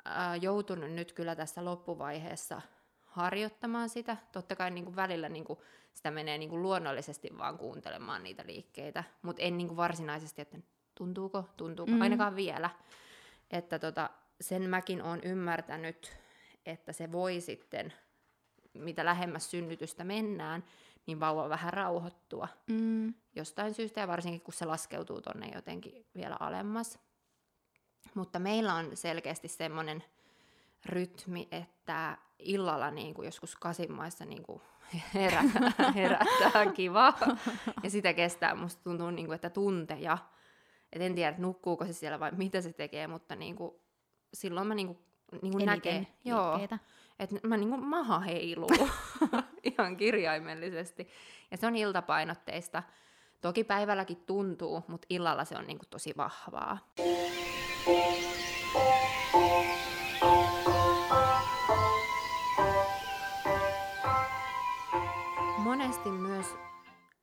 [0.05, 2.61] ää, joutunut nyt kyllä tässä loppuvaiheessa
[3.05, 4.17] harjoittamaan sitä.
[4.31, 5.59] Totta kai niin kuin välillä niin kuin
[5.93, 10.57] sitä menee niin kuin luonnollisesti vaan kuuntelemaan niitä liikkeitä, mutta en niin kuin varsinaisesti, että
[10.95, 11.95] tuntuuko, tuntuuko, Mm.
[11.97, 12.01] mm.
[12.01, 12.69] ainakaan vielä.
[13.51, 14.09] Että tota,
[14.41, 16.17] sen mäkin olen ymmärtänyt,
[16.65, 17.93] että se voi sitten,
[18.73, 20.63] mitä lähemmäs synnytystä mennään,
[21.05, 23.13] niin vauva vähän rauhoittua Mm.
[23.35, 26.99] jostain syystä, ja varsinkin kun se laskeutuu tonne jotenkin vielä alemmas.
[28.13, 30.03] Mutta meillä on selkeästi semmoinen
[30.85, 34.61] rytmi, että illalla niin kuin joskus kasimmaissa niin kuin
[35.13, 37.17] herättää, herättää kivaa.
[37.83, 40.17] Ja sitä kestää, musta tuntuu, niin kuin, että tunteja.
[40.93, 43.71] Et en tiedä, nukkuuko se siellä vai mitä se tekee, mutta niin kuin,
[44.33, 44.99] silloin mä niin kuin,
[45.41, 46.59] niin kuin näkee, joo,
[47.19, 48.69] että mä niin kuin maha heiluu
[49.71, 51.07] ihan kirjaimellisesti.
[51.51, 52.83] Ja se on iltapainotteista.
[53.41, 56.77] Toki päivälläkin tuntuu, mutta illalla se on niin kuin tosi vahvaa.
[65.57, 66.45] Monesti myös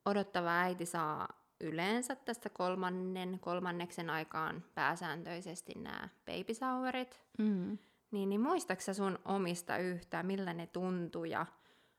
[0.04, 1.28] odottava äiti saa
[1.60, 7.20] yleensä tästä kolmannen, kolmanneksen aikaan pääsääntöisesti nämä baby showerit.
[7.38, 7.78] Mm.
[8.10, 11.46] Niin, niin muistatko sä sun omista yhtään, millä ne tuntuu ja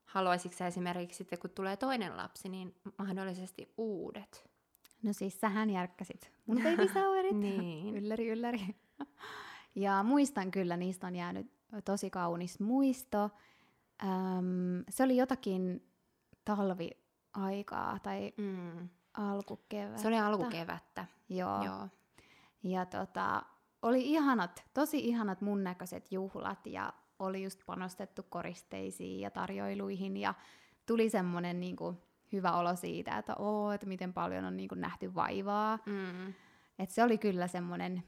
[0.05, 4.49] haluaisitko sä esimerkiksi sitten, kun tulee toinen lapsi, niin mahdollisesti uudet?
[5.03, 7.37] No siis sähän järkkäsit mun baby showerit.
[7.39, 7.95] Niin.
[7.95, 8.75] ylläri, ylläri.
[9.75, 11.51] Ja muistan kyllä, niistä on jäänyt
[11.85, 13.29] tosi kaunis muisto.
[14.03, 15.87] Öm, se oli jotakin
[16.45, 18.89] talviaikaa tai Mm.
[19.13, 20.01] alkukevättä.
[20.01, 21.63] Se oli alkukevättä, Joo.
[21.65, 21.87] joo.
[22.63, 23.43] Ja tota,
[23.81, 30.33] oli ihanat, tosi ihanat mun näköiset juhlat ja oli just panostettu koristeisiin ja tarjoiluihin ja
[30.85, 31.97] tuli semmoinen niinku
[32.31, 35.79] hyvä olo siitä, että oo, että miten paljon on niinku nähty vaivaa.
[35.85, 36.33] Mm.
[36.79, 38.03] Et se oli kyllä semmoinen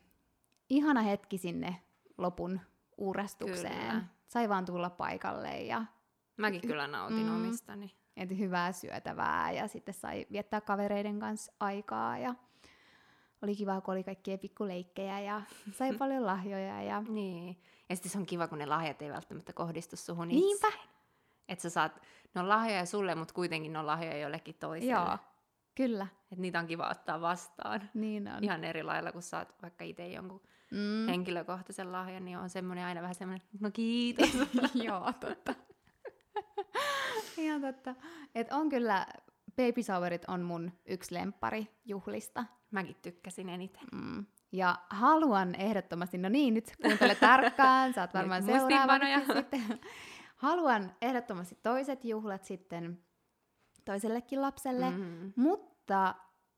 [0.70, 1.76] ihana hetki sinne
[2.18, 2.60] lopun
[2.98, 3.88] uurastukseen.
[3.90, 4.04] Kyllä.
[4.28, 5.86] Sai vaan tulla paikalle ja
[6.38, 7.36] Mäkin kyllä nautin Mm.
[7.36, 7.96] omistani.
[8.18, 12.36] et hyvää syötävää ja sitten sai viettää kavereiden kanssa aikaa ja
[13.43, 15.41] oli kiva, kun oli kaikkia pikkuleikkejä ja
[15.77, 17.58] sai paljon lahjoja ja Niin.
[17.89, 20.67] Ja sitten se on kiva, kun ne lahjat ei välttämättä kohdistu suhun Niinpä.
[20.67, 20.79] itse.
[21.49, 22.01] Että sä saat,
[22.36, 24.93] ne on lahjoja sulle, mutta kuitenkin ne on lahjoja jollekin toiselle.
[24.93, 25.17] joo,
[25.75, 27.89] kyllä, Et niitä on kiva ottaa vastaan.
[27.93, 28.43] niin on.
[28.43, 31.08] Ihan eri lailla, kun saat vaikka itse jonkun Mm.
[31.08, 34.29] henkilökohtaisen lahjan, niin on semmoinen aina vähän semmoinen, no kiitos.
[34.88, 35.53] joo, totta.
[37.38, 37.95] Ihan totta.
[38.36, 39.08] Et on kyllä,
[39.56, 42.46] baby showerit on mun yksi lemppari juhlista.
[42.72, 43.88] Mäkin tykkäsin eniten.
[43.94, 44.26] Mm.
[44.52, 49.80] Ja haluan ehdottomasti, no niin, nyt kuuntele tarkkaan, saat varmaan Nyt seuraavaksi sitten.
[50.36, 53.00] Haluan ehdottomasti toiset juhlat sitten
[53.86, 55.34] toisellekin lapselle, Mm.
[55.36, 56.16] mutta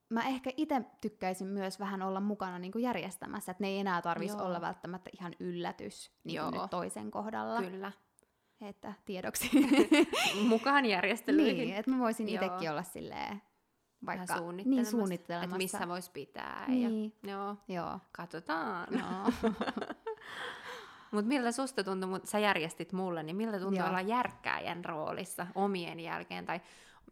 [0.10, 4.01] mä ehkä itse tykkäisin myös vähän olla mukana niin kuin järjestämässä, että ne ei enää
[4.01, 7.62] tarvitsisi olla välttämättä ihan yllätys niin kuin nyt toisen kohdalla.
[7.62, 7.91] Kyllä.
[8.61, 9.49] Että tiedoksi.
[10.47, 11.57] Mukaan järjestelyihin.
[11.57, 13.41] niin, että mä voisin itsekin olla silleen
[14.05, 15.45] vaikka niin suunnittelemassa, suunnittelemassa.
[15.45, 16.65] Että missä vois pitää.
[16.67, 17.13] Niin.
[17.23, 17.99] Ja, joo, Joo.
[18.11, 18.87] katsotaan.
[18.91, 19.31] No.
[21.11, 23.87] Mutta miltä susta tuntui, mut sä järjestit mulle, niin miltä tuntui Joo.
[23.87, 26.45] olla järkkääjän roolissa omien jälkeen?
[26.45, 26.61] Tai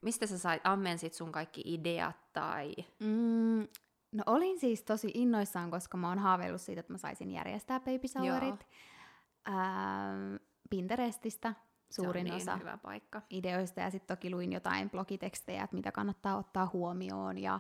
[0.02, 2.76] mistä sä sait, ammensit sun kaikki ideat tai...
[3.00, 3.68] Mm,
[4.12, 8.08] no olin siis tosi innoissaan, koska mä oon haaveillut siitä, että mä saisin järjestää baby
[8.08, 8.68] showerit.
[9.48, 10.36] Ähm,
[10.78, 11.54] Pinterestistä
[11.90, 13.22] suurin se on niin osa hyvä paikka.
[13.30, 17.60] ideoista ja sitten toki luin jotain blogitekstejä, että mitä kannattaa ottaa huomioon ja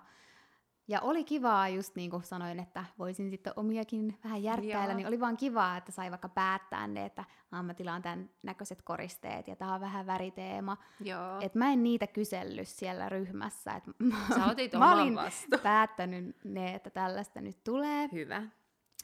[0.87, 4.93] ja oli kivaa, just niin kuin sanoin, että voisin sitten omiakin vähän järkkäillä, Joo.
[4.97, 8.81] niin oli vaan kivaa, että sai vaikka päättää ne, että "Aa, mä tilaan tämän näköiset
[8.81, 10.77] koristeet ja tämä on vähän väriteema.
[10.99, 11.39] Joo.
[11.41, 13.71] Et mä en niitä kysellyt siellä ryhmässä.
[13.71, 13.83] Et
[14.35, 15.61] Sä otit mä olin vastuun.
[15.61, 18.09] päättänyt ne, että tällaista nyt tulee.
[18.11, 18.43] Hyvä.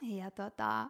[0.01, 0.89] Ja tota,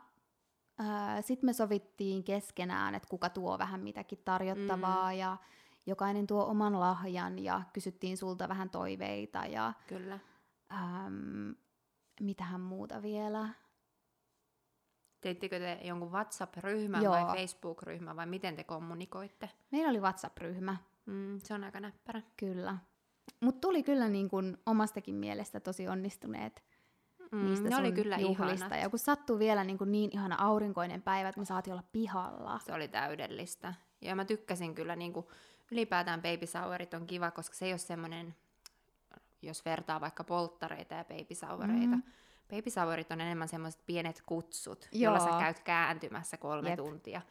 [1.22, 5.18] sitten me sovittiin keskenään, että kuka tuo vähän mitäkin tarjottavaa mm.
[5.18, 5.38] ja
[5.86, 10.20] jokainen tuo oman lahjan ja kysyttiin sulta vähän toiveita ja Kyllä.
[10.72, 11.56] äm,
[12.22, 13.50] mitähän muuta vielä.
[15.22, 17.14] Teittekö te jonkun WhatsApp-ryhmän Joo.
[17.14, 19.50] vai Facebook-ryhmän vai miten te kommunikoitte?
[19.72, 22.22] Meillä oli WhatsApp-ryhmä, Mm, se on aika näppärä.
[22.38, 22.78] kyllä.
[23.42, 26.64] Mutta tuli kyllä niin kun omastakin mielestä tosi onnistuneet
[27.32, 28.66] Mm, niistä ne oli kyllä juhlista.
[28.66, 28.82] ihanat.
[28.82, 32.60] Ja kun sattuu vielä niin, kun niin ihana aurinkoinen päivä, että me saatiin olla pihalla.
[32.66, 33.74] Se oli täydellistä.
[34.02, 35.26] Ja mä tykkäsin kyllä, niin kuin,
[35.72, 38.36] ylipäätään baby showerit on kiva, koska se ei ole semmoinen,
[39.42, 41.96] jos vertaa vaikka polttareita ja baby showereita.
[41.96, 42.04] Mm.
[42.50, 45.14] Baby showerit on enemmän semmoiset pienet kutsut, Joo.
[45.14, 46.78] joilla sä käyt kääntymässä kolme Jep.
[46.78, 47.22] tuntia.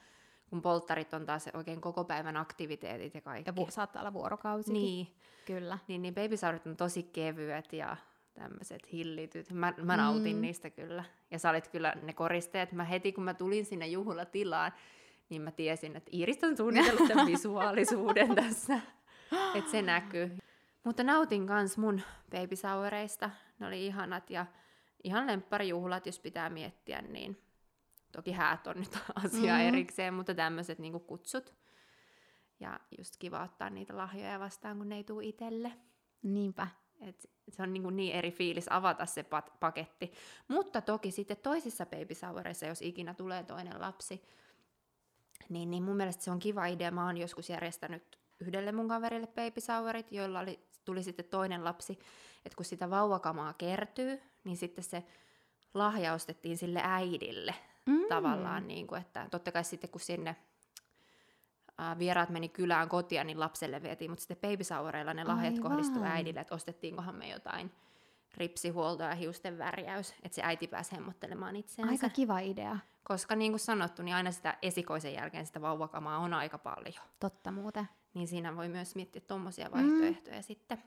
[0.51, 3.49] Kun polttarit on taas oikein koko päivän aktiviteetit ja kaikki.
[3.51, 4.73] Ja vu- saattaa olla vuorokausikin.
[4.75, 5.15] niin,
[5.47, 5.79] Kyllä.
[5.89, 6.35] niin, niin baby
[6.67, 7.97] on tosi kevyet ja
[8.39, 9.51] tämmöiset hillityt.
[9.53, 10.41] Mä, mä nautin Mm.
[10.43, 11.05] niistä kyllä.
[11.31, 12.73] Ja sä olit kyllä ne koristeet.
[12.73, 14.73] Mä heti kun mä tulin sinne juhlatilaan,
[15.29, 18.81] niin mä tiesin, että Iiris on suunnitellut tämän visuaalisuuden tässä.
[19.55, 20.37] Että se näkyy.
[20.85, 23.31] Mutta nautin kans mun baby showereista.
[23.59, 24.47] Ne oli ihanat ja
[25.05, 27.43] ihan lempparijuhlat, jos pitää miettiä, niin
[28.13, 29.63] toki häät on nyt asia Mhm.
[29.69, 31.55] erikseen, mutta tämmöiset niinku kutsut.
[32.61, 35.73] Ja just kiva ottaa niitä lahjoja vastaan, kun ne ei tule itselle.
[36.23, 36.67] Niinpä.
[37.01, 40.13] Et se on niin, kuin niin eri fiilis avata se pat- paketti.
[40.49, 44.23] Mutta toki sitten toisissa baby showereissa, jos ikinä tulee toinen lapsi,
[45.49, 46.91] niin, niin mun mielestä se on kiva idea.
[46.91, 51.99] Mä oon joskus järjestänyt yhdelle mun kaverille baby showerit, joilla oli, tuli sitten toinen lapsi.
[52.45, 55.05] Että kun sitä vauvakamaa kertyy, niin sitten se
[55.75, 57.55] lahja ostettiin sille äidille
[57.87, 58.05] Mm.
[58.09, 58.69] tavallaan.
[58.69, 60.37] Niin kuin, että totta kai sitten kun sinne
[61.99, 65.71] vieraat meni kylään kotia, niin lapselle vietiin, mutta sitten baby showereilla ne lahjat Aivan.
[65.71, 67.73] kohdistuu äidille, että ostettiinkohan me jotain
[68.37, 71.93] ripsihuoltoa ja hiusten värjäys, että se äiti pääsi hemmottelemaan itseänsä.
[71.93, 72.79] Aika kiva idea.
[73.05, 77.05] Koska niin kuin sanottu, niin aina sitä esikoisen jälkeen sitä vauvakamaa on aika paljon.
[77.21, 77.89] Totta muuten.
[78.15, 80.43] Niin siinä voi myös miettiä tuommoisia vaihtoehtoja mm.
[80.43, 80.83] sitten.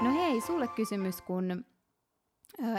[0.00, 1.64] No hei, sulle kysymys, kun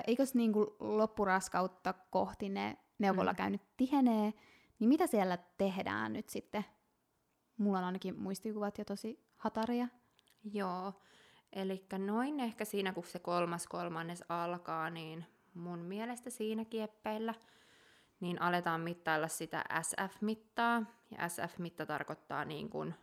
[0.08, 4.34] eikös niinku loppuraskautta kohti ne neuvolakäynnit tihenee,
[4.80, 6.66] niin mitä siellä tehdään nyt sitten?
[7.58, 9.88] Mulla on ainakin muistikuvat jo tosi hataria.
[10.54, 10.94] Joo,
[11.54, 17.34] eli noin ehkä siinä, kun se kolmas kolmannes alkaa, niin mun mielestä siinä kieppeillä,
[18.20, 20.84] niin aletaan mittailla sitä SF-mittaa.
[21.12, 22.96] Ja SF-mitta tarkoittaa niin kuin,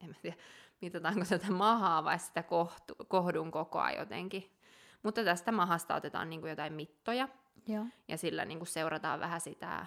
[0.00, 0.36] en mä tiedä,
[0.80, 4.55] mitataanko tätä mahaa vai sitä kohtu, kohdun kokoa jotenkin.
[5.06, 7.28] Mutta tästä mahasta otetaan niin kuin jotain mittoja,
[7.66, 7.86] Joo.
[8.08, 9.86] ja sillä niin kuin seurataan vähän sitä,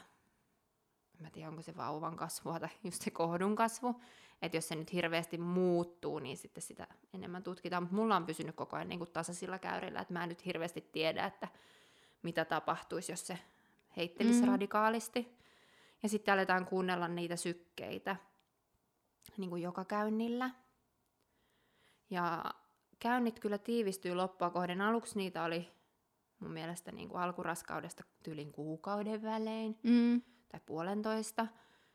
[1.16, 4.02] en mä tiedä onko se vauvan kasvua tai just se kohdun kasvu,
[4.42, 8.56] että jos se nyt hirveästi muuttuu, niin sitten sitä enemmän tutkitaan, mutta mulla on pysynyt
[8.56, 11.48] koko ajan niin kuin tasaisilla käyrillä, että mä en nyt hirveästi tiedä, että
[12.24, 13.40] mitä tapahtuisi, jos se
[13.98, 14.48] heittelisi mm.
[14.48, 15.38] radikaalisti.
[16.04, 18.16] Ja sitten aletaan kuunnella niitä sykkeitä
[19.38, 20.50] niin kuin joka käynnillä.
[22.10, 22.44] Ja
[23.00, 24.82] käynnit kyllä tiivistyy loppua kohden.
[24.82, 25.70] Aluksi niitä oli
[26.40, 30.22] mun mielestä niin kuin alkuraskaudesta tyylin kuukauden välein Mm.
[30.50, 31.48] tai puolentoista.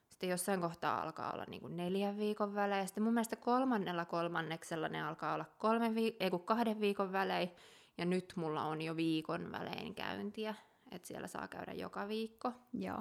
[0.08, 2.86] Sitten jossain kohtaa alkaa olla niin kuin neljän viikon välein.
[2.88, 7.50] Sitten mun mielestä kolmannella kolmanneksella ne alkaa olla kolmen viik- ei kun kahden viikon välein.
[7.98, 10.54] Ja nyt mulla on jo viikon välein käyntiä.
[10.90, 12.52] Että siellä saa käydä joka viikko.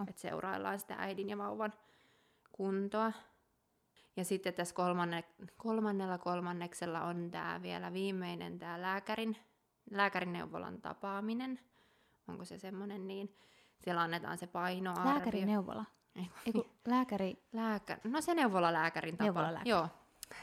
[0.10, 1.74] Että seuraillaan sitä äidin ja vauvan
[2.52, 3.12] kuntoa.
[4.16, 5.24] Ja sitten tässä kolmanne,
[5.58, 9.38] kolmannella kolmanneksella on tämä vielä viimeinen tämä lääkärin,
[9.92, 11.60] lääkärineuvolan tapaaminen.
[12.28, 13.38] Onko se semmoinen niin?
[13.80, 15.14] Siellä annetaan se painoarvio.
[15.14, 15.86] Lääkärineuvola.
[16.16, 17.44] Ei, Eiku, lääkäri...
[17.54, 17.98] Lääkä...
[18.04, 19.24] No se neuvolalääkärin tapa.
[19.24, 19.70] Neuvolalääkäri.
[19.70, 19.88] Joo,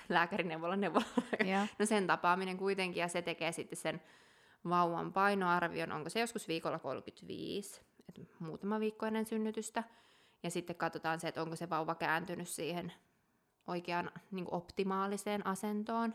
[0.08, 1.50] lääkärineuvola, neuvolalääkäri.
[1.50, 1.66] Joo.
[1.78, 4.02] No sen tapaaminen kuitenkin, ja se tekee sitten sen
[4.68, 9.84] vauvan painoarvion, onko se joskus viikolla 35, et muutama viikko ennen synnytystä.
[10.42, 12.92] Ja sitten katsotaan se, että onko se vauva kääntynyt siihen
[13.70, 16.14] oikeaan niin kuin optimaaliseen asentoon.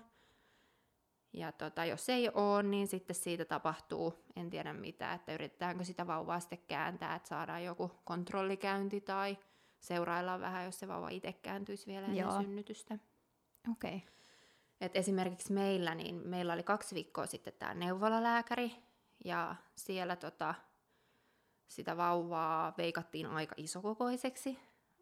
[1.33, 6.07] Ja tota, jos ei ole, niin sitten siitä tapahtuu, en tiedä mitä, että yritetäänkö sitä
[6.07, 9.37] vauvaa sitten kääntää, että saadaan joku kontrollikäynti tai
[9.79, 12.41] seuraillaan vähän, jos se vauva itse kääntyisi vielä ennen Joo.
[12.41, 12.97] synnytystä.
[13.71, 13.95] Okei.
[13.95, 14.09] Okay.
[14.81, 18.75] Et esimerkiksi meillä, niin meillä oli kaksi viikkoa sitten tämä neuvolalääkäri,
[19.25, 20.55] ja siellä tota,
[21.67, 24.59] sitä vauvaa veikattiin aika isokokoiseksi,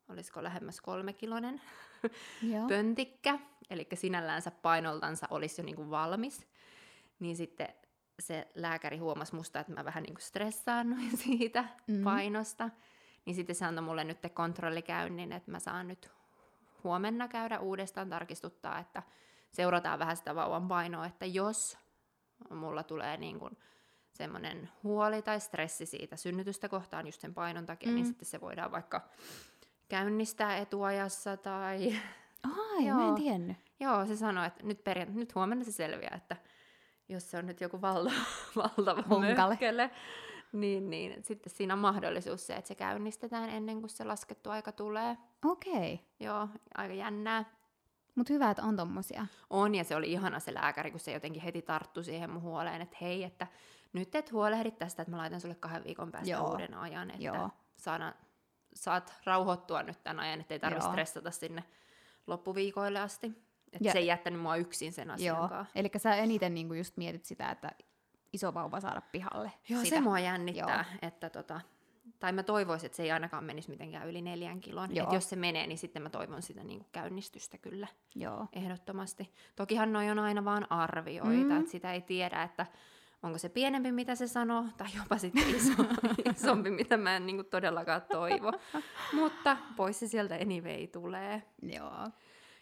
[0.10, 1.62] olisiko lähemmäs kolmekilonen
[2.54, 2.68] Joo.
[2.68, 3.40] pöntikkä,
[3.70, 6.48] eli sinällänsä painoltansa olisi jo niinku valmis,
[7.20, 7.68] niin sitten
[8.20, 12.04] se lääkäri huomasi musta, että mä vähän niinku stressaannuin siitä Mm.
[12.04, 12.70] painosta,
[13.26, 16.12] niin sitten se antoi mulle nyt kontrollikäynnin, että mä saan nyt
[16.84, 19.04] huomenna käydä uudestaan tarkistuttaa, että
[19.52, 21.78] seurataan vähän sitä vauvan painoa, että jos
[22.50, 23.58] mulla tulee niin kuin
[24.14, 27.96] semmoinen huoli tai stressi siitä synnytystä kohtaan just sen painon takia, mm.
[27.96, 28.08] niin Mm.
[28.10, 29.02] sitten se voidaan vaikka
[29.94, 31.96] käynnistää etuajassa tai
[32.44, 33.16] Ai, mä en Joo.
[33.16, 33.58] tiennyt.
[33.80, 36.36] Joo, se sanoi, että nyt, perjant- nyt huomenna se selviää, että
[37.10, 38.16] jos se on nyt joku valtava,
[38.56, 39.92] valtava möhkele,
[40.52, 44.72] niin, niin sitten siinä on mahdollisuus se, että se käynnistetään ennen kuin se laskettu aika
[44.72, 45.18] tulee.
[45.46, 45.94] Okei.
[45.94, 45.98] Okay.
[46.20, 47.46] Joo, aika jännää.
[48.16, 49.28] Mutta hyvä, että on tommosia.
[49.50, 52.82] On, ja se oli ihana se lääkäri, kun se jotenkin heti tarttui siihen mun huoleen,
[52.82, 53.48] että hei, että
[53.94, 56.52] nyt et huolehdi tästä, että mä laitan sulle kahden viikon päästä Joo.
[56.52, 57.50] uuden ajan, että Joo.
[57.78, 58.14] saadaan,
[58.76, 60.92] saat rauhoittua nyt tämän ajan, ettei tarvitse Joo.
[60.92, 61.64] stressata sinne
[62.28, 63.32] loppuviikoille asti.
[63.74, 65.50] Että se ei jättänyt mua yksin sen asian Joo.
[65.50, 65.80] kanssa.
[65.80, 67.72] Eli sä eniten niinku just mietit sitä, että
[68.34, 69.52] iso vauva saada pihalle.
[69.70, 69.96] Joo, sitä.
[69.96, 71.62] se mua jännittää, että tota,
[72.20, 74.96] tai mä toivoisin, että se ei ainakaan menisi mitenkään yli neljän kilon.
[74.96, 75.08] Joo.
[75.08, 78.48] Et jos se menee, niin sitten mä toivon sitä niin kuin käynnistystä kyllä Joo.
[78.54, 79.34] ehdottomasti.
[79.56, 81.60] Tokihan noi on aina vaan arvioita, Mm.
[81.60, 82.66] että sitä ei tiedä, että
[83.24, 85.74] onko se pienempi, mitä se sanoo, tai jopa sitten iso,
[86.36, 88.52] isompi, mitä mä en niin kuin todellakaan toivo.
[89.14, 91.44] Mutta pois se sieltä anyway tulee.
[91.62, 92.10] Joo.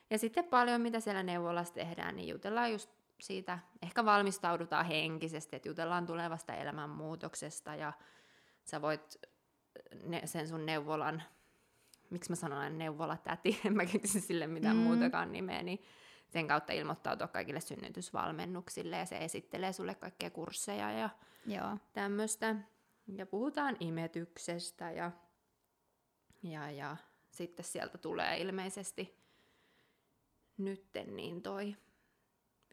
[0.10, 5.70] Ja sitten paljon, mitä siellä neuvolassa tehdään, niin jutellaan just siitä, ehkä valmistaudutaan henkisesti, että
[5.70, 7.94] jutellaan tulevasta elämänmuutoksesta ja
[8.64, 9.18] sä voit
[10.04, 11.24] ne, sen sun neuvolan,
[12.10, 14.84] miksi mä sanon aina neuvolatäti, en mä keksi sille mitään mm.
[14.84, 15.80] muutakaan nimeä, niin
[16.32, 21.10] sen kautta ilmoittautua kaikille synnytysvalmennuksille ja se esittelee sulle kaikkia kursseja ja
[21.46, 21.78] Joo.
[21.94, 22.56] tämmöistä.
[23.08, 25.12] Ja puhutaan imetyksestä ja,
[26.44, 26.98] ja, ja
[27.32, 29.22] sitten sieltä tulee ilmeisesti
[30.58, 31.76] nytten niin toi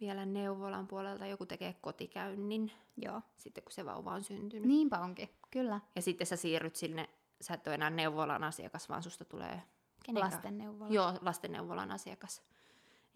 [0.00, 3.22] vielä neuvolan puolelta joku tekee kotikäynnin Joo.
[3.36, 4.68] sitten kun se vauva on syntynyt.
[4.68, 5.28] Niinpä onkin.
[5.50, 5.80] Kyllä.
[5.96, 7.08] Ja sitten sä siirryt sinne,
[7.40, 9.62] sä et ole enää neuvolan asiakas, vaan susta tulee
[10.04, 10.32] kenenkään?
[10.32, 10.90] Lastenneuvola.
[10.90, 12.42] Joo, lastenneuvolan asiakas.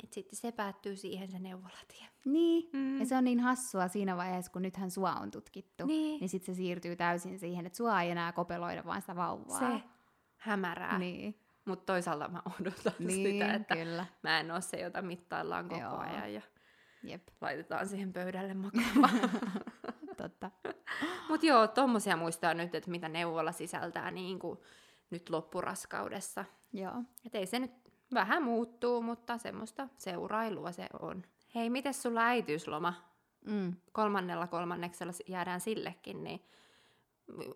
[0.05, 2.07] Et sitten se päättyy siihen se neuvolatie.
[2.25, 2.71] Niin.
[2.73, 3.01] Mm.
[3.01, 5.87] Ja se on niin hassua siinä vaiheessa, kun nythän sua on tutkittu.
[5.87, 6.21] Niin.
[6.21, 9.59] Niin sit se siirtyy täysin siihen, että sua ei enää kopeloida vaan sitä vauvaa.
[9.59, 9.83] Se
[10.37, 10.99] hämärää.
[10.99, 11.39] Niin.
[11.65, 14.07] Mutta toisaalta mä odotan Niin, sitä, että kyllä.
[14.23, 15.97] mä en ole se, jota mittaillaan koko Joo.
[15.97, 16.43] ajan ja
[17.03, 19.31] Jep, laitetaan siihen pöydälle makaamaan.
[20.17, 20.51] totta.
[21.29, 24.59] Mutta joo, tommosia muistaa nyt, että mitä neuvola sisältää niin kuin
[25.11, 26.45] nyt loppuraskaudessa.
[26.73, 27.03] Joo.
[27.27, 27.73] Et ei se nyt
[28.15, 31.23] vähän muuttuu, mutta semmoista seurailua se on.
[31.55, 32.95] Hei, miten sulla äitiysloma?
[33.47, 33.75] Mm.
[33.93, 36.41] Kolmannella kolmanneksella jäädään sillekin, niin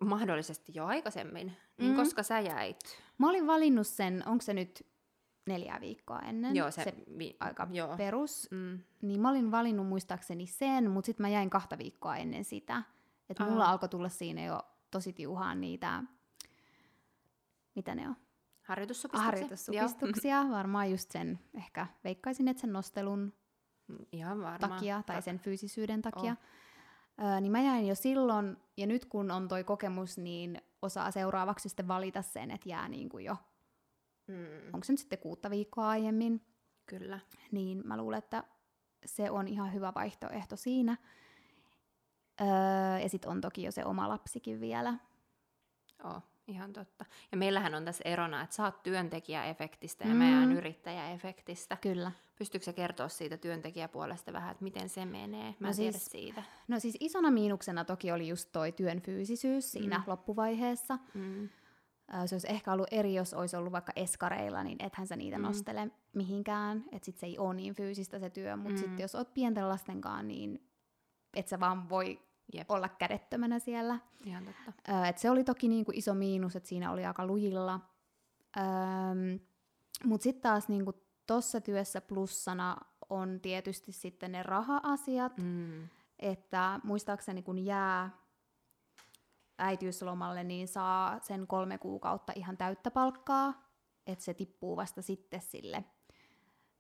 [0.01, 1.53] mahdollisesti jo aikaisemmin.
[1.79, 1.97] Niin Mm.
[1.97, 2.79] koska sä jäit?
[3.19, 4.87] Mä olin valinnut sen, onko se nyt
[5.47, 6.57] neljä viikkoa ennen?
[6.57, 7.97] Joo, se, se vi- aika joo.
[7.97, 8.49] perus.
[8.51, 8.79] Mm.
[9.03, 12.83] Niin mä olin valinnut muistaakseni sen, mutta sitten mä jäin kahta viikkoa ennen sitä.
[13.31, 14.61] Että mulla alkoi tulla siinä jo
[14.91, 16.03] tosi tiuhaan niitä,
[17.75, 18.17] mitä ne on?
[18.67, 19.25] Harjoitussupistuksia?
[19.25, 23.33] Harjoitussupistuksia, varmaan just sen, ehkä veikkaisin, että sen nostelun.
[23.89, 24.71] Mm, Ihan varmaan.
[24.71, 26.37] takia tai Ta- sen fyysisyyden takia.
[27.23, 31.69] Öö, niin mä jäin jo silloin, ja nyt kun on toi kokemus, niin osaa seuraavaksi
[31.69, 33.37] sitten valita sen, että jää niin kuin jo,
[34.29, 34.35] Mm,
[34.75, 36.47] onko se nyt sitten kuutta viikkoa aiemmin,
[36.87, 37.21] kyllä.
[37.53, 38.45] niin mä luulen, että
[39.07, 40.97] se on ihan hyvä vaihtoehto siinä.
[42.41, 42.47] Öö,
[43.03, 44.95] ja sitten on toki jo se oma lapsikin vielä.
[46.05, 47.05] Joo, ihan totta.
[47.33, 50.17] Ja meillähän on tässä erona, että sä oot työntekijäefektistä ja Mm.
[50.17, 51.77] mä jään yrittäjäefektistä.
[51.81, 52.13] Kyllä.
[52.39, 55.55] Pystyykö sä kertoa siitä työntekijäpuolesta vähän, että miten se menee?
[55.61, 56.43] Mä No tiedä siis- siitä.
[56.69, 60.05] No siis isona miinuksena toki oli just toi työn fyysisyys siinä Mm.
[60.07, 60.99] loppuvaiheessa.
[61.15, 61.49] Mm.
[62.27, 65.43] Se olisi ehkä ollut eri, jos olisi ollut vaikka eskareilla, niin ethän sä niitä Mm.
[65.43, 66.85] nostele mihinkään.
[66.93, 68.57] Että sit se ei ole niin fyysistä se työ.
[68.57, 68.75] Mutta Mm.
[68.77, 68.81] mm.
[68.83, 70.69] sitten jos oot pienten lastenkaan, niin
[71.37, 72.21] et sä vaan voi
[72.53, 73.99] Jep, olla kädettömänä siellä.
[74.25, 74.73] ihan totta.
[75.03, 77.81] Ö, et se oli toki niinku iso miinus, että siinä oli aika lujilla.
[80.05, 80.93] Mutta sitten taas niinku
[81.27, 82.77] tuossa työssä plussana
[83.11, 85.89] on tietysti sitten ne raha-asiat, Mm.
[86.19, 88.11] että muistaakseni kun jää
[89.59, 93.63] äitiyslomalle, niin saa sen kolme kuukautta ihan täyttä palkkaa,
[94.07, 95.85] että se tippuu vasta sitten sille,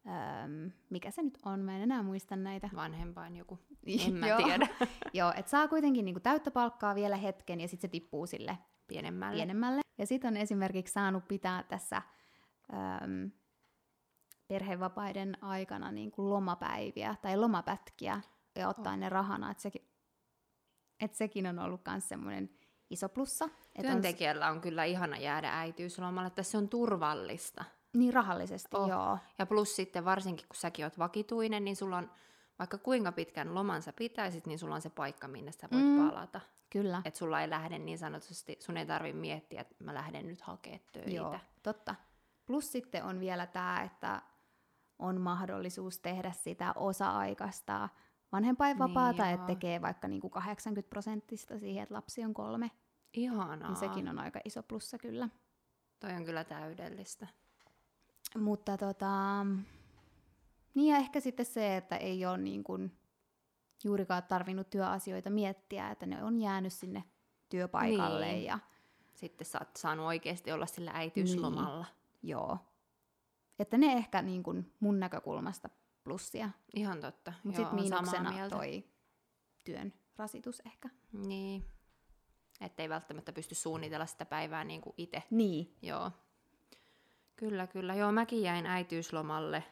[0.08, 2.70] öm, mikä se nyt on, mä en enää muista näitä.
[2.74, 3.58] Vanhempain joku,
[4.06, 4.42] en mä Joo.
[4.42, 4.68] tiedä,
[5.14, 9.36] Joo, että saa kuitenkin niinku täyttä palkkaa vielä hetken ja sitten se tippuu sille pienemmälle.
[9.36, 9.80] pienemmälle.
[9.98, 12.02] Ja sitten on esimerkiksi saanut pitää tässä
[12.74, 13.30] äm,
[14.48, 18.20] perhevapaiden aikana niin kuin lomapäiviä tai lomapätkiä
[18.56, 18.98] ja ottaa Oh.
[18.98, 19.50] ne rahana.
[19.50, 19.88] Että sekin,
[21.00, 22.50] et sekin on ollut myös semmoinen
[22.90, 23.48] iso plussa.
[23.80, 27.64] Työntekijällä on kyllä ihana jäädä äitiyslomalle, että se on turvallista.
[27.94, 28.88] Niin rahallisesti, Oh.
[28.88, 29.18] joo.
[29.38, 32.10] Ja plus sitten varsinkin, kun säkin oot vakituinen, niin sulla on,
[32.58, 36.08] vaikka kuinka pitkän loman sä pitäisit, niin sulla on se paikka, minne sä voit Mm.
[36.08, 36.40] palata.
[36.70, 37.02] Kyllä.
[37.04, 40.80] Että sulla ei lähde niin sanotusti, sun ei tarvi miettiä, että mä lähden nyt hakemaan
[40.92, 41.10] töitä.
[41.10, 41.94] Joo, totta.
[42.46, 44.22] Plus sitten on vielä tämä, että
[44.98, 47.88] on mahdollisuus tehdä sitä osa-aikaista
[48.32, 52.70] vanhempainvapaata, Niin, että tekee vaikka niinku 80 prosenttista siihen, että lapsi on kolme.
[53.14, 53.68] Ihanaa.
[53.68, 55.28] Niin sekin on aika iso plussa kyllä.
[56.00, 57.26] Toi on kyllä täydellistä.
[58.38, 59.46] Mutta tota,
[60.74, 62.98] niin ja ehkä sitten se, että ei ole niin kuin
[63.84, 67.04] juurikaan tarvinnut työasioita miettiä, että ne on jäänyt sinne
[67.48, 68.44] työpaikalle Niin.
[68.44, 68.58] ja
[69.14, 71.86] Sitten sä oot saanut oikeasti olla sillä äitiyslomalla.
[72.22, 72.30] Niin.
[72.30, 72.58] joo.
[73.58, 75.68] Että ne ehkä niin kuin mun näkökulmasta
[76.04, 77.32] plussia, Ihan totta.
[77.44, 78.84] mutta sitten miinuksena toi
[79.64, 80.88] työn rasitus ehkä.
[81.12, 81.64] Niin.
[82.60, 85.22] Että ei välttämättä pysty suunnitella sitä päivää niin kuin itse.
[85.30, 86.10] Niin, Joo.
[87.36, 87.94] Kyllä, kyllä.
[87.94, 89.64] Joo, mäkin jäin äitiyslomalle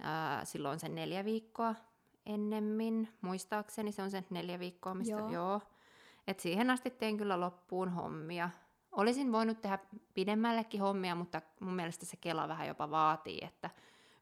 [0.00, 1.74] ää, silloin sen neljä viikkoa
[2.26, 3.08] ennemmin.
[3.20, 5.20] Muistaakseni se on se neljä viikkoa, mistä Joo.
[5.20, 5.32] joo.
[5.32, 5.60] joo.
[6.26, 8.50] Et siihen asti tein kyllä loppuun hommia.
[8.92, 9.78] Olisin voinut tehdä
[10.14, 13.70] pidemmällekin hommia, mutta mun mielestä se Kela vähän jopa vaatii, että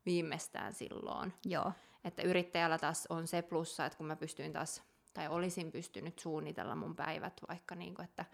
[0.07, 1.33] viimeistään silloin.
[1.45, 1.73] joo,
[2.05, 4.83] Että yrittäjällä taas on se plussa, että kun mä pystyin taas,
[5.15, 8.25] tai olisin pystynyt suunnitella mun päivät vaikka niin kuin, että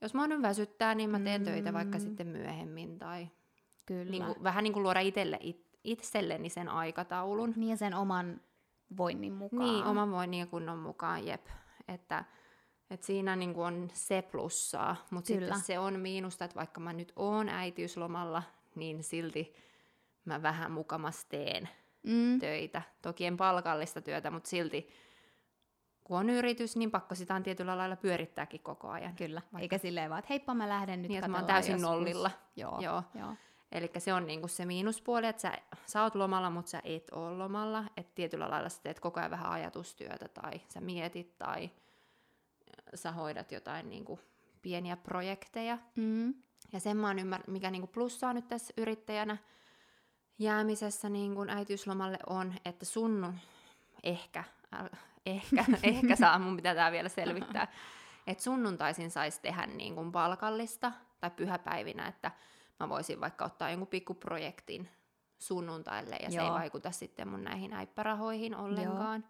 [0.00, 2.02] jos mä nyt väsyttää, niin mä teen töitä vaikka Mm.
[2.04, 3.28] sitten myöhemmin, tai
[3.86, 4.10] kyllä.
[4.10, 7.52] niin kuin, vähän niin kuin luoda itselle, it, itselleni sen aikataulun.
[7.56, 8.40] Niin ja sen oman
[8.96, 9.62] voinnin mukaan.
[9.62, 11.46] Niin, oman voinnin ja kunnon mukaan, jep.
[11.88, 12.24] Että,
[12.90, 16.92] että siinä niin kuin on se plussaa, mutta sitten se on miinusta, että vaikka mä
[16.92, 18.42] nyt oon äitiyslomalla,
[18.74, 19.54] niin silti
[20.24, 21.68] mä vähän mukamas teen
[22.02, 22.82] Mm, töitä.
[23.02, 24.88] Toki en palkallista työtä, mutta silti
[26.06, 29.16] kun on yritys, niin pakko sitä on tietyllä lailla pyörittääkin koko ajan.
[29.16, 29.40] kyllä.
[29.42, 31.90] Vaikka- Eikä silleen vaan, että heippa mä lähden nyt Niin, että mä oon täysin joskus.
[31.90, 32.30] nollilla.
[32.56, 33.02] Joo, Joo.
[33.14, 33.34] joo.
[33.72, 35.52] Eli se on niinku se miinuspuoli, että sä,
[35.86, 37.84] sä oot lomalla, mutta sä et ole lomalla.
[37.96, 41.70] Että tietyllä lailla sä teet koko ajan vähän ajatustyötä tai sä mietit tai
[42.94, 44.20] sä hoidat jotain niinku
[44.62, 45.78] pieniä projekteja.
[45.96, 46.34] Mm,
[46.72, 49.36] Ja sen mä oon ymmär- mikä niinku plussaa nyt tässä yrittäjänä
[50.38, 53.34] jäämisessä niinku äitiyslomalle on, että sunnun
[54.02, 54.44] ehkä,
[54.74, 54.88] äh,
[55.26, 57.68] ehkä, ehkä saa, mun pitää tää vielä selvittää,
[58.26, 62.30] että sunnuntaisin saisi tehdä niinku palkallista tai pyhäpäivinä, että
[62.80, 64.88] mä voisin vaikka ottaa jonkun pikkuprojektin
[65.38, 66.54] sunnuntaille ja se ei Joo.
[66.54, 69.24] vaikuta sitten mun näihin äippärahoihin ollenkaan.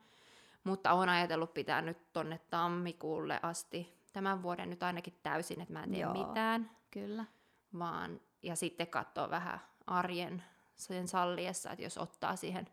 [0.65, 5.83] Mutta on ajatellut pitää nyt tonne tammikuulle asti tämän vuoden nyt ainakin täysin, että mä
[5.83, 6.13] en tee Joo.
[6.13, 7.25] mitään kyllä.
[7.79, 10.43] vaan, ja sitten katsoa vähän arjen
[10.77, 12.69] sen salliessa, että jos ottaa siihen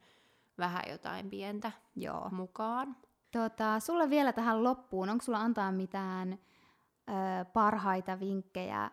[0.57, 2.29] vähän jotain pientä Joo.
[2.29, 2.97] mukaan.
[3.33, 8.91] Tota, sulle vielä tähän loppuun, onko sulla antaa mitään ö, parhaita vinkkejä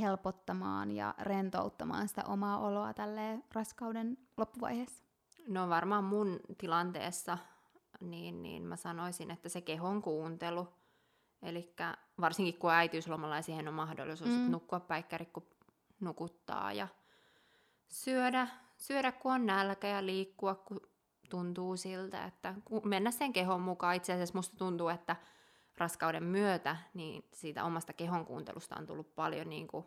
[0.00, 5.04] helpottamaan ja rentouttamaan sitä omaa oloa tälle raskauden loppuvaiheessa?
[5.48, 7.38] No varmaan mun tilanteessa,
[8.00, 10.68] niin, niin mä sanoisin, että se kehon kuuntelu,
[11.42, 11.74] eli
[12.20, 14.50] varsinkin kun äitiyslomalla siihen on mahdollisuus mm.
[14.50, 15.46] nukkua päikkäri, kun
[16.00, 16.88] nukuttaa ja
[17.88, 20.80] syödä, syödä kun on nälkä ja liikkua, kun
[21.30, 23.96] tuntuu siltä, että kun mennä sen kehon mukaan.
[23.96, 25.16] Itse asiassa musta tuntuu, että
[25.78, 29.86] raskauden myötä niin siitä omasta kehon kuuntelusta on tullut paljon niin kuin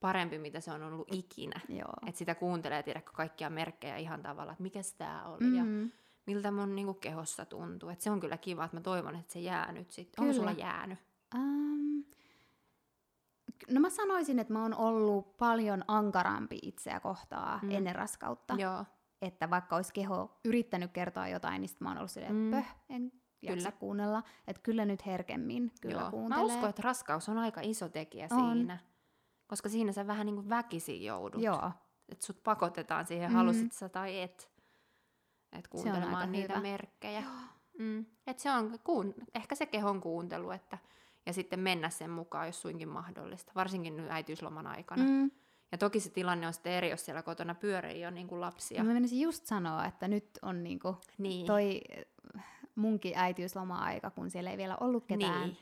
[0.00, 1.60] parempi, mitä se on ollut ikinä.
[2.06, 5.56] Että sitä kuuntelee, tiedätkö, kaikkia merkkejä ihan tavalla, että mikä tämä oli mm.
[5.56, 5.90] ja
[6.26, 7.88] miltä mun niinku kehossa tuntuu.
[7.88, 10.22] Et se on kyllä kiva, että mä toivon, että se jää nyt sitten.
[10.22, 10.98] Onko sulla jäänyt?
[11.34, 12.04] um,
[13.70, 17.70] no mä sanoisin, että mä oon ollut paljon ankarampi itseä kohtaa mm.
[17.70, 18.54] ennen raskautta.
[18.54, 18.84] Joo.
[19.22, 22.52] Että vaikka olisi keho yrittänyt kertoa jotain, niin mä oon ollut silleen, Mm.
[22.54, 23.12] että pöh, en
[23.42, 23.72] jaksa Kyllä.
[23.80, 24.22] kuunnella.
[24.46, 26.04] Että kyllä nyt herkemmin kyllä Joo.
[26.04, 26.44] Mä kuuntelee.
[26.44, 28.56] uskon, että raskaus on aika iso tekijä On.
[28.56, 28.78] siinä.
[29.46, 31.42] Koska siinä sä vähän niin kuin väkisin joudut.
[31.42, 31.72] Joo,
[32.08, 33.36] Että sut pakotetaan siihen, Mhm.
[33.36, 34.50] halusit sä tai et.
[35.52, 36.62] Et aika kuuntelemaan niitä hyvä.
[36.68, 37.22] merkkejä.
[37.78, 38.06] Mm.
[38.26, 40.78] Et se on kuun, ehkä se kehon kuuntelu, että,
[41.26, 43.52] ja sitten mennä sen mukaan, jos suinkin mahdollista.
[43.54, 45.02] Varsinkin nyt äitiysloman aikana.
[45.02, 45.30] Mm.
[45.72, 48.84] Ja toki se tilanne on sitten eri, jos siellä kotona pyörii jo niin kuin lapsia.
[48.84, 51.46] mä menisin just sanoa, että nyt on niinku Niin.
[51.46, 51.80] toi
[52.36, 52.44] äh,
[52.74, 55.56] munkin äitiysloma-aika, kun siellä ei vielä ollut ketään Niin.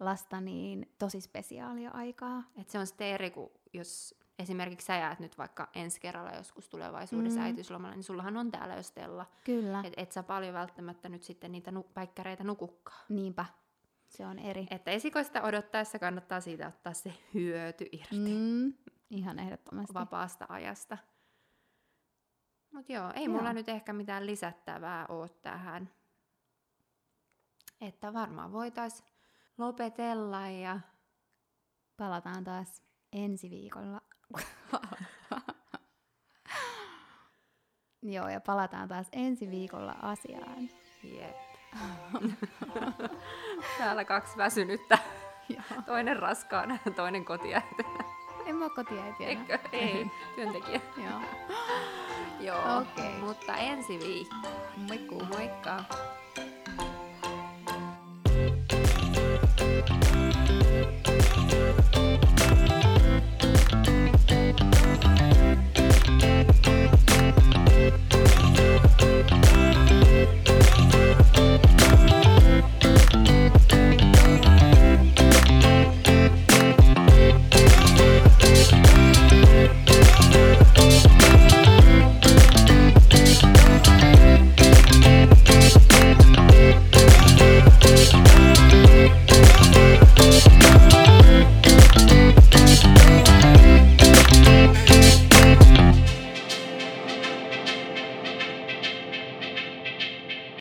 [0.00, 2.42] lasta, niin tosi spesiaalia aikaa.
[2.60, 6.68] Et se on sitten eri kuin jos esimerkiksi sä jäät nyt vaikka ensi kerralla joskus
[6.68, 7.46] tulevaisuudessa Mm.
[7.46, 9.26] äitiyslomalle, niin sullahan on täällä jo Stella.
[9.44, 13.00] Kyllä, Et, et sä paljon välttämättä nyt sitten niitä nu- päikkäreitä nukukkaa.
[13.08, 13.44] niinpä.
[14.08, 14.66] Se on eri.
[14.70, 18.72] Että esikoista odottaessa kannattaa siitä ottaa se hyöty irti mm.
[19.12, 19.94] Ihan ehdottomasti.
[19.94, 20.98] vapaasta ajasta.
[22.72, 23.34] Mutta joo, ei Joo.
[23.34, 25.90] mulla nyt ehkä mitään lisättävää ole tähän.
[27.80, 29.04] Että varmaan voitais
[29.58, 30.80] lopetella ja
[31.96, 32.82] Palataan taas
[33.12, 34.00] ensi viikolla.
[38.02, 40.68] Joo, ja palataan taas ensi viikolla asiaan.
[41.02, 41.36] Jep.
[43.78, 44.98] Täällä kaksi väsynyttä.
[45.48, 45.82] Joo.
[45.86, 48.04] Toinen raskaana toinen kotiäitinä
[48.46, 49.30] en mä kotia, ei vielä.
[49.30, 49.58] Eikö?
[49.72, 50.80] Ei, työntekijä.
[51.04, 51.20] Joo.
[52.46, 53.12] Joo, okay.
[53.20, 54.36] mutta ensi viikko.
[54.76, 55.24] Moikku.
[55.24, 55.84] Moikka.
[61.56, 61.91] Moikka.